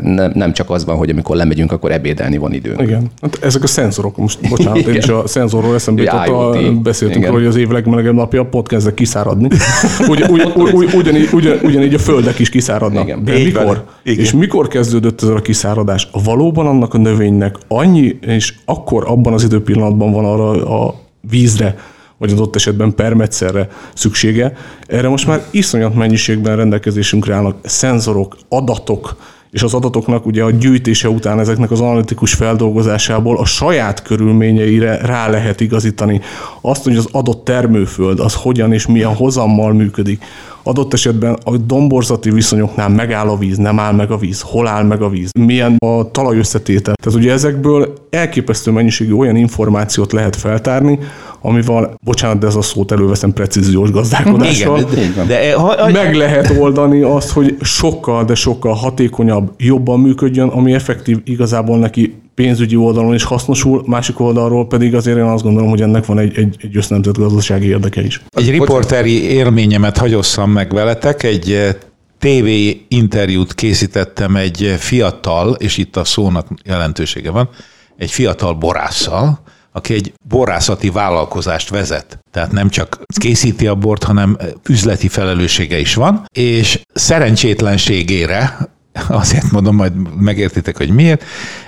[0.00, 2.80] nem, nem csak az van, hogy amikor lemegyünk, akkor ebédelni van időnk.
[2.80, 3.10] Igen.
[3.20, 7.46] Hát ezek a szenzorok, most bocsánat, én is a szenzorról eszembe jutott, beszéltünk róla, hogy
[7.46, 9.48] az év legmelegebb napja pont kezdek kiszáradni.
[10.08, 13.04] Ugy, ugy, ugy, ugyanígy, ugyan, ugyanígy a földek is kiszáradnak.
[13.04, 13.24] Igen.
[13.24, 13.84] De mikor?
[14.02, 14.24] Igen.
[14.24, 16.08] És mikor kezdődött ez a kiszáradás?
[16.24, 20.94] Valóban annak a növénynek annyi, és akkor abban az időpillanatban van arra a
[21.30, 21.76] vízre,
[22.22, 24.56] vagy adott esetben permetszerre szüksége.
[24.86, 29.16] Erre most már iszonyat mennyiségben rendelkezésünkre állnak szenzorok, adatok,
[29.50, 35.28] és az adatoknak ugye a gyűjtése után ezeknek az analitikus feldolgozásából a saját körülményeire rá
[35.28, 36.20] lehet igazítani
[36.60, 40.24] azt, hogy az adott termőföld az hogyan és milyen hozammal működik,
[40.62, 44.84] adott esetben a domborzati viszonyoknál megáll a víz, nem áll meg a víz, hol áll
[44.84, 46.94] meg a víz, milyen a talaj összetétel.
[47.02, 50.98] Tehát ugye ezekből elképesztő mennyiségű olyan információt lehet feltárni,
[51.42, 56.14] amivel, bocsánat, de ez a szót előveszem precíziós gazdálkodással, Igen, de, de, ha, ha, meg
[56.14, 62.76] lehet oldani azt, hogy sokkal, de sokkal hatékonyabb, jobban működjön, ami effektív igazából neki pénzügyi
[62.76, 66.56] oldalon is hasznosul, másik oldalról pedig azért én azt gondolom, hogy ennek van egy, egy,
[66.60, 68.22] egy összenemzett gazdasági érdeke is.
[68.30, 71.74] Egy riporteri élményemet hagyosszam meg veletek, egy eh,
[72.18, 72.46] TV
[72.88, 77.48] interjút készítettem egy fiatal, és itt a szónak jelentősége van,
[77.96, 79.42] egy fiatal borásszal,
[79.72, 82.18] aki egy borászati vállalkozást vezet.
[82.30, 84.36] Tehát nem csak készíti a bort, hanem
[84.68, 88.70] üzleti felelőssége is van, és szerencsétlenségére
[89.08, 91.24] azért mondom, majd megértitek, hogy miért.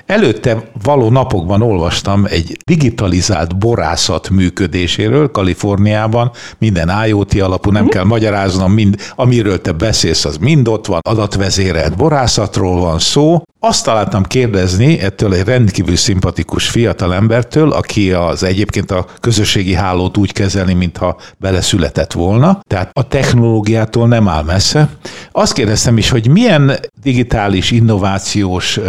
[0.07, 8.73] Előtte való napokban olvastam egy digitalizált borászat működéséről Kaliforniában, minden IoT alapú, nem kell magyaráznom,
[8.73, 13.43] mind, amiről te beszélsz, az mind ott van, adatvezérelt borászatról van szó.
[13.67, 20.17] Azt találtam kérdezni ettől egy rendkívül szimpatikus fiatal embertől, aki az egyébként a közösségi hálót
[20.17, 24.89] úgy kezeli, mintha beleszületett volna, tehát a technológiától nem áll messze.
[25.33, 28.81] Azt kérdeztem is, hogy milyen digitális innovációs,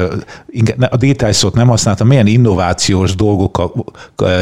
[0.89, 3.83] a digitális szót nem használtam, milyen innovációs dolgok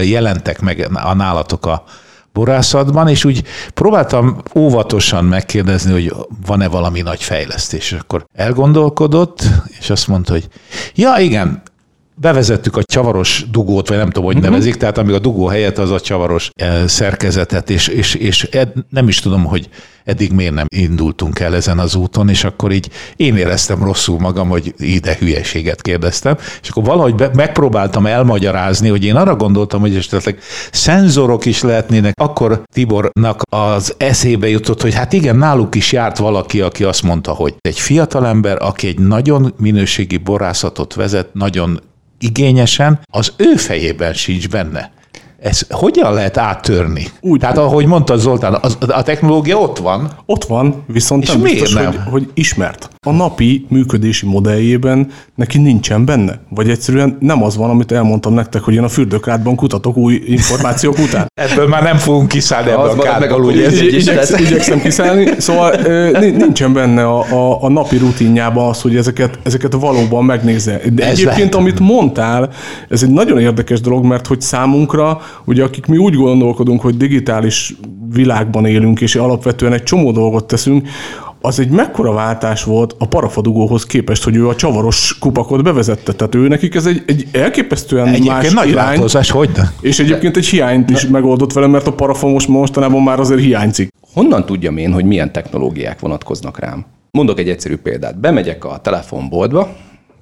[0.04, 1.84] jelentek meg a nálatok a
[2.34, 6.14] borászatban, és úgy próbáltam óvatosan megkérdezni, hogy
[6.46, 7.92] van-e valami nagy fejlesztés.
[7.92, 9.44] És akkor elgondolkodott,
[9.80, 10.48] és azt mondta, hogy
[10.96, 11.62] ja, igen,
[12.24, 14.50] bevezettük a csavaros dugót, vagy nem tudom, hogy uh-huh.
[14.50, 18.74] nevezik, tehát amíg a dugó helyett az a csavaros eh, szerkezetet, és, és, és ed,
[18.90, 19.70] nem is tudom, hogy
[20.04, 24.50] eddig miért nem indultunk el ezen az úton, és akkor így én éreztem rosszul magam,
[24.50, 29.96] hogy ide hülyeséget kérdeztem, és akkor valahogy be, megpróbáltam elmagyarázni, hogy én arra gondoltam, hogy
[29.96, 30.38] esetleg
[30.72, 36.62] szenzorok is lehetnének, akkor Tibornak az eszébe jutott, hogy hát igen, náluk is járt valaki,
[36.62, 41.80] aki azt mondta, hogy egy fiatalember, aki egy nagyon minőségi borászatot vezet, nagyon
[42.24, 44.92] igényesen, az ő fejében sincs benne.
[45.44, 47.08] Ez hogyan lehet áttörni?
[47.22, 50.12] Úgy, Tehát ahogy mondta Zoltán, az, a technológia ott van.
[50.26, 51.86] Ott van, viszont És nem miért biztos, nem?
[51.86, 52.90] Hogy, hogy ismert.
[53.08, 56.40] A napi működési modelljében neki nincsen benne.
[56.50, 60.98] Vagy egyszerűen nem az van, amit elmondtam nektek, hogy én a fürdőkádban kutatok új információk
[60.98, 61.32] után.
[61.52, 65.30] Ebből már nem fogunk kiszállni ebből a kádból, ugye ez így igyekszem, igyekszem kiszállni.
[65.38, 65.72] Szóval
[66.20, 70.82] nincsen benne a, a, a napi rutinjában az, hogy ezeket, ezeket valóban megnézze.
[70.94, 71.56] De ez egyébként, lehet.
[71.56, 72.50] amit mondtál,
[72.90, 77.76] ez egy nagyon érdekes dolog, mert hogy számunkra ugye akik mi úgy gondolkodunk, hogy digitális
[78.14, 80.88] világban élünk, és alapvetően egy csomó dolgot teszünk,
[81.46, 86.14] az egy mekkora váltás volt a parafadugóhoz képest, hogy ő a csavaros kupakot bevezette.
[86.14, 89.50] Tehát ő nekik ez egy, egy elképesztően egyébként más nagy irány, változás, hogy
[89.82, 93.90] És egyébként egy hiányt is megoldott vele, mert a parafa most mostanában már azért hiányzik.
[94.14, 96.86] Honnan tudjam én, hogy milyen technológiák vonatkoznak rám?
[97.12, 98.20] Mondok egy egyszerű példát.
[98.20, 99.76] Bemegyek a telefonboltba,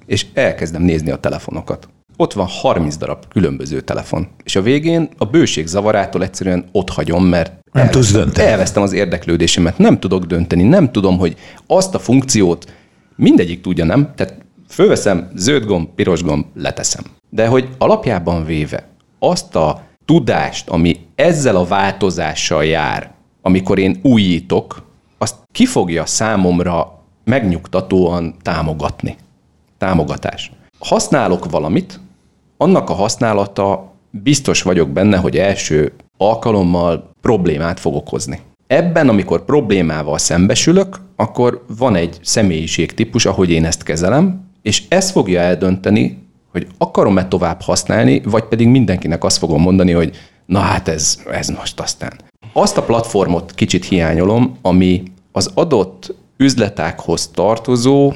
[0.06, 1.88] és elkezdem nézni a telefonokat
[2.22, 4.28] ott van 30 darab különböző telefon.
[4.44, 8.48] És a végén a bőség zavarától egyszerűen ott hagyom, mert nem tudsz dönteni.
[8.48, 9.78] elvesztem az érdeklődésemet.
[9.78, 12.72] Nem tudok dönteni, nem tudom, hogy azt a funkciót
[13.16, 14.12] mindegyik tudja, nem?
[14.14, 14.34] Tehát
[14.68, 17.04] fölveszem, zöld gomb, piros gomb, leteszem.
[17.30, 23.10] De hogy alapjában véve azt a tudást, ami ezzel a változással jár,
[23.42, 24.82] amikor én újítok,
[25.18, 29.16] azt ki fogja számomra megnyugtatóan támogatni.
[29.78, 30.52] Támogatás.
[30.78, 32.00] Használok valamit,
[32.62, 38.40] annak a használata biztos vagyok benne, hogy első alkalommal problémát fog okozni.
[38.66, 45.40] Ebben, amikor problémával szembesülök, akkor van egy személyiségtípus, ahogy én ezt kezelem, és ez fogja
[45.40, 46.18] eldönteni,
[46.50, 51.48] hogy akarom-e tovább használni, vagy pedig mindenkinek azt fogom mondani, hogy na hát ez, ez
[51.48, 52.12] most aztán.
[52.52, 55.02] Azt a platformot kicsit hiányolom, ami
[55.32, 58.12] az adott üzletákhoz tartozó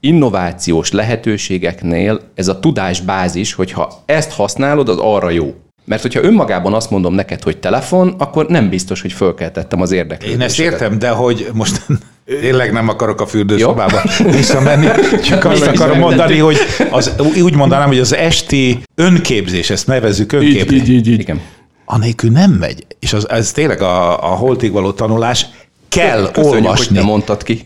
[0.00, 5.54] innovációs lehetőségeknél ez a tudásbázis, hogyha ezt használod, az arra jó.
[5.84, 10.38] Mert hogyha önmagában azt mondom neked, hogy telefon, akkor nem biztos, hogy fölkeltettem az érdeklődést.
[10.40, 11.86] Én ezt értem, de hogy most
[12.40, 14.02] tényleg nem akarok a fürdőszobába
[14.36, 14.86] visszamenni,
[15.24, 16.56] csak azt akarom mondani, hogy
[16.90, 20.80] az, úgy mondanám, hogy az esti önképzés, ezt nevezzük önképzés.
[20.80, 21.20] Így, így, így, így.
[21.20, 21.40] Igen.
[21.84, 22.86] Anélkül nem megy.
[22.98, 25.46] És az, ez tényleg a, a holtig való tanulás,
[25.88, 26.96] kell Köszönjük, olvasni.
[26.96, 27.64] hogy mondtad ki.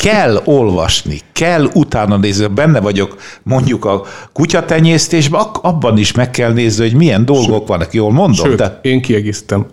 [0.00, 2.46] Ke- kell olvasni, kell utána nézni.
[2.46, 7.92] Benne vagyok mondjuk a kutyatenyésztésben, abban is meg kell nézni, hogy milyen dolgok sőt, vannak.
[7.92, 8.46] Jól mondom?
[8.46, 8.78] Sőt, de...
[8.82, 9.66] én kiegészítem.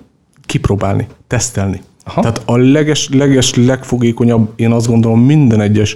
[0.46, 1.82] Kipróbálni, tesztelni.
[2.04, 2.22] Aha.
[2.22, 5.96] Tehát a leges, leges, legfogékonyabb, én azt gondolom minden egyes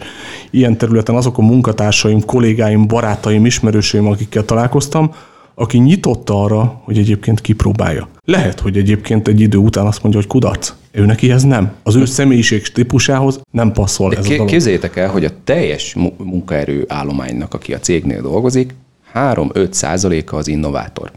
[0.49, 5.11] ilyen területen azok a munkatársaim, kollégáim, barátaim, ismerőseim, akikkel találkoztam,
[5.55, 8.07] aki nyitott arra, hogy egyébként kipróbálja.
[8.25, 10.73] Lehet, hogy egyébként egy idő után azt mondja, hogy kudarc.
[10.92, 11.74] Ő neki ez nem.
[11.84, 14.48] Az ő személyiség típusához nem passzol ez a dolog.
[14.48, 18.74] Képzeljétek el, hogy a teljes munkaerő állománynak, aki a cégnél dolgozik,
[19.14, 21.12] 3-5 százaléka az innovátor.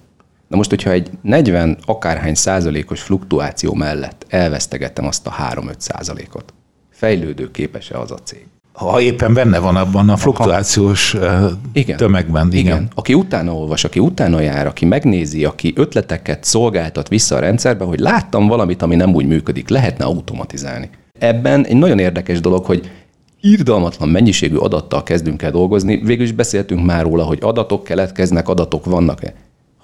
[0.49, 6.55] Na most, hogyha egy 40 akárhány százalékos fluktuáció mellett elvesztegettem azt a 3-5 százalékot,
[6.91, 8.47] fejlődő képes-e az a cég?
[8.75, 11.16] Ha éppen benne van abban a fluktuációs
[11.72, 11.97] igen.
[11.97, 12.47] tömegben.
[12.47, 12.59] Igen.
[12.59, 12.89] igen.
[12.95, 17.99] Aki utána olvas, aki utána jár, aki megnézi, aki ötleteket szolgáltat vissza a rendszerbe, hogy
[17.99, 20.91] láttam valamit, ami nem úgy működik, lehetne automatizálni.
[21.18, 22.91] Ebben egy nagyon érdekes dolog, hogy
[23.41, 25.97] írgalmatlan mennyiségű adattal kezdünk el dolgozni.
[25.97, 29.35] Végül is beszéltünk már róla, hogy adatok keletkeznek, adatok vannak-e.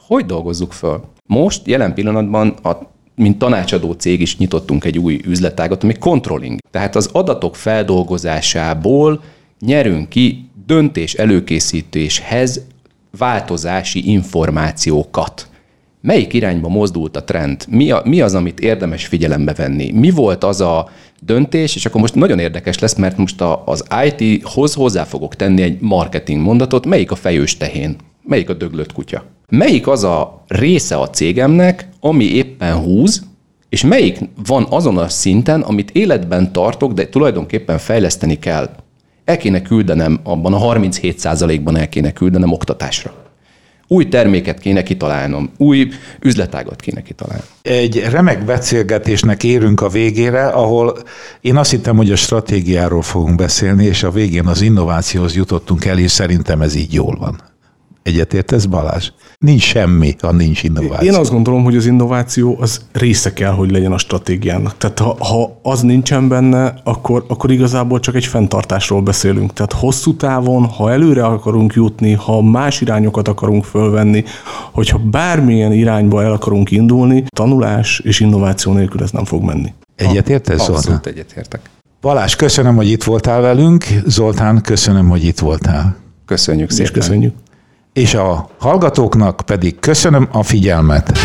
[0.07, 1.01] Hogy dolgozzuk föl?
[1.26, 2.76] Most, jelen pillanatban a
[3.20, 6.58] mint tanácsadó cég is nyitottunk egy új üzletágat, ami controlling.
[6.70, 9.22] Tehát az adatok feldolgozásából
[9.60, 12.60] nyerünk ki döntés előkészítéshez
[13.18, 15.48] változási információkat.
[16.02, 17.64] Melyik irányba mozdult a trend?
[17.68, 19.92] Mi, a, mi az, amit érdemes figyelembe venni?
[19.92, 20.88] Mi volt az a
[21.20, 25.62] döntés, és akkor most nagyon érdekes lesz, mert most a, az IT-hoz hozzá fogok tenni
[25.62, 27.96] egy marketing mondatot, melyik a fejős tehén?
[28.22, 29.24] Melyik a döglött kutya?
[29.51, 33.22] Melyik az a része a cégemnek, ami éppen húz,
[33.68, 38.70] és melyik van azon a szinten, amit életben tartok, de tulajdonképpen fejleszteni kell.
[39.24, 43.14] El kéne küldenem, abban a 37%-ban el kéne küldenem oktatásra.
[43.88, 45.88] Új terméket kéne kitalálnom, új
[46.20, 47.46] üzletágat kéne kitalálnom.
[47.62, 50.96] Egy remek beszélgetésnek érünk a végére, ahol
[51.40, 55.98] én azt hittem, hogy a stratégiáról fogunk beszélni, és a végén az innovációhoz jutottunk el,
[55.98, 57.49] és szerintem ez így jól van
[58.11, 59.11] Egyetértesz Balázs?
[59.38, 61.08] Nincs semmi, ha nincs innováció.
[61.08, 64.76] Én azt gondolom, hogy az innováció az része kell, hogy legyen a stratégiának.
[64.76, 69.52] Tehát ha, ha az nincsen benne, akkor, akkor igazából csak egy fenntartásról beszélünk.
[69.52, 74.24] Tehát hosszú távon, ha előre akarunk jutni, ha más irányokat akarunk fölvenni,
[74.72, 79.72] hogyha bármilyen irányba el akarunk indulni, tanulás és innováció nélkül ez nem fog menni.
[79.96, 80.76] Egyetértesz, Zoltán?
[80.76, 81.61] Abszolút egyetértek.
[82.00, 83.84] Balázs, köszönöm, hogy itt voltál velünk.
[84.06, 85.96] Zoltán, köszönöm, hogy itt voltál.
[86.26, 86.92] Köszönjük És szépen.
[86.92, 87.34] köszönjük.
[87.93, 91.18] És a hallgatóknak pedig köszönöm a figyelmet.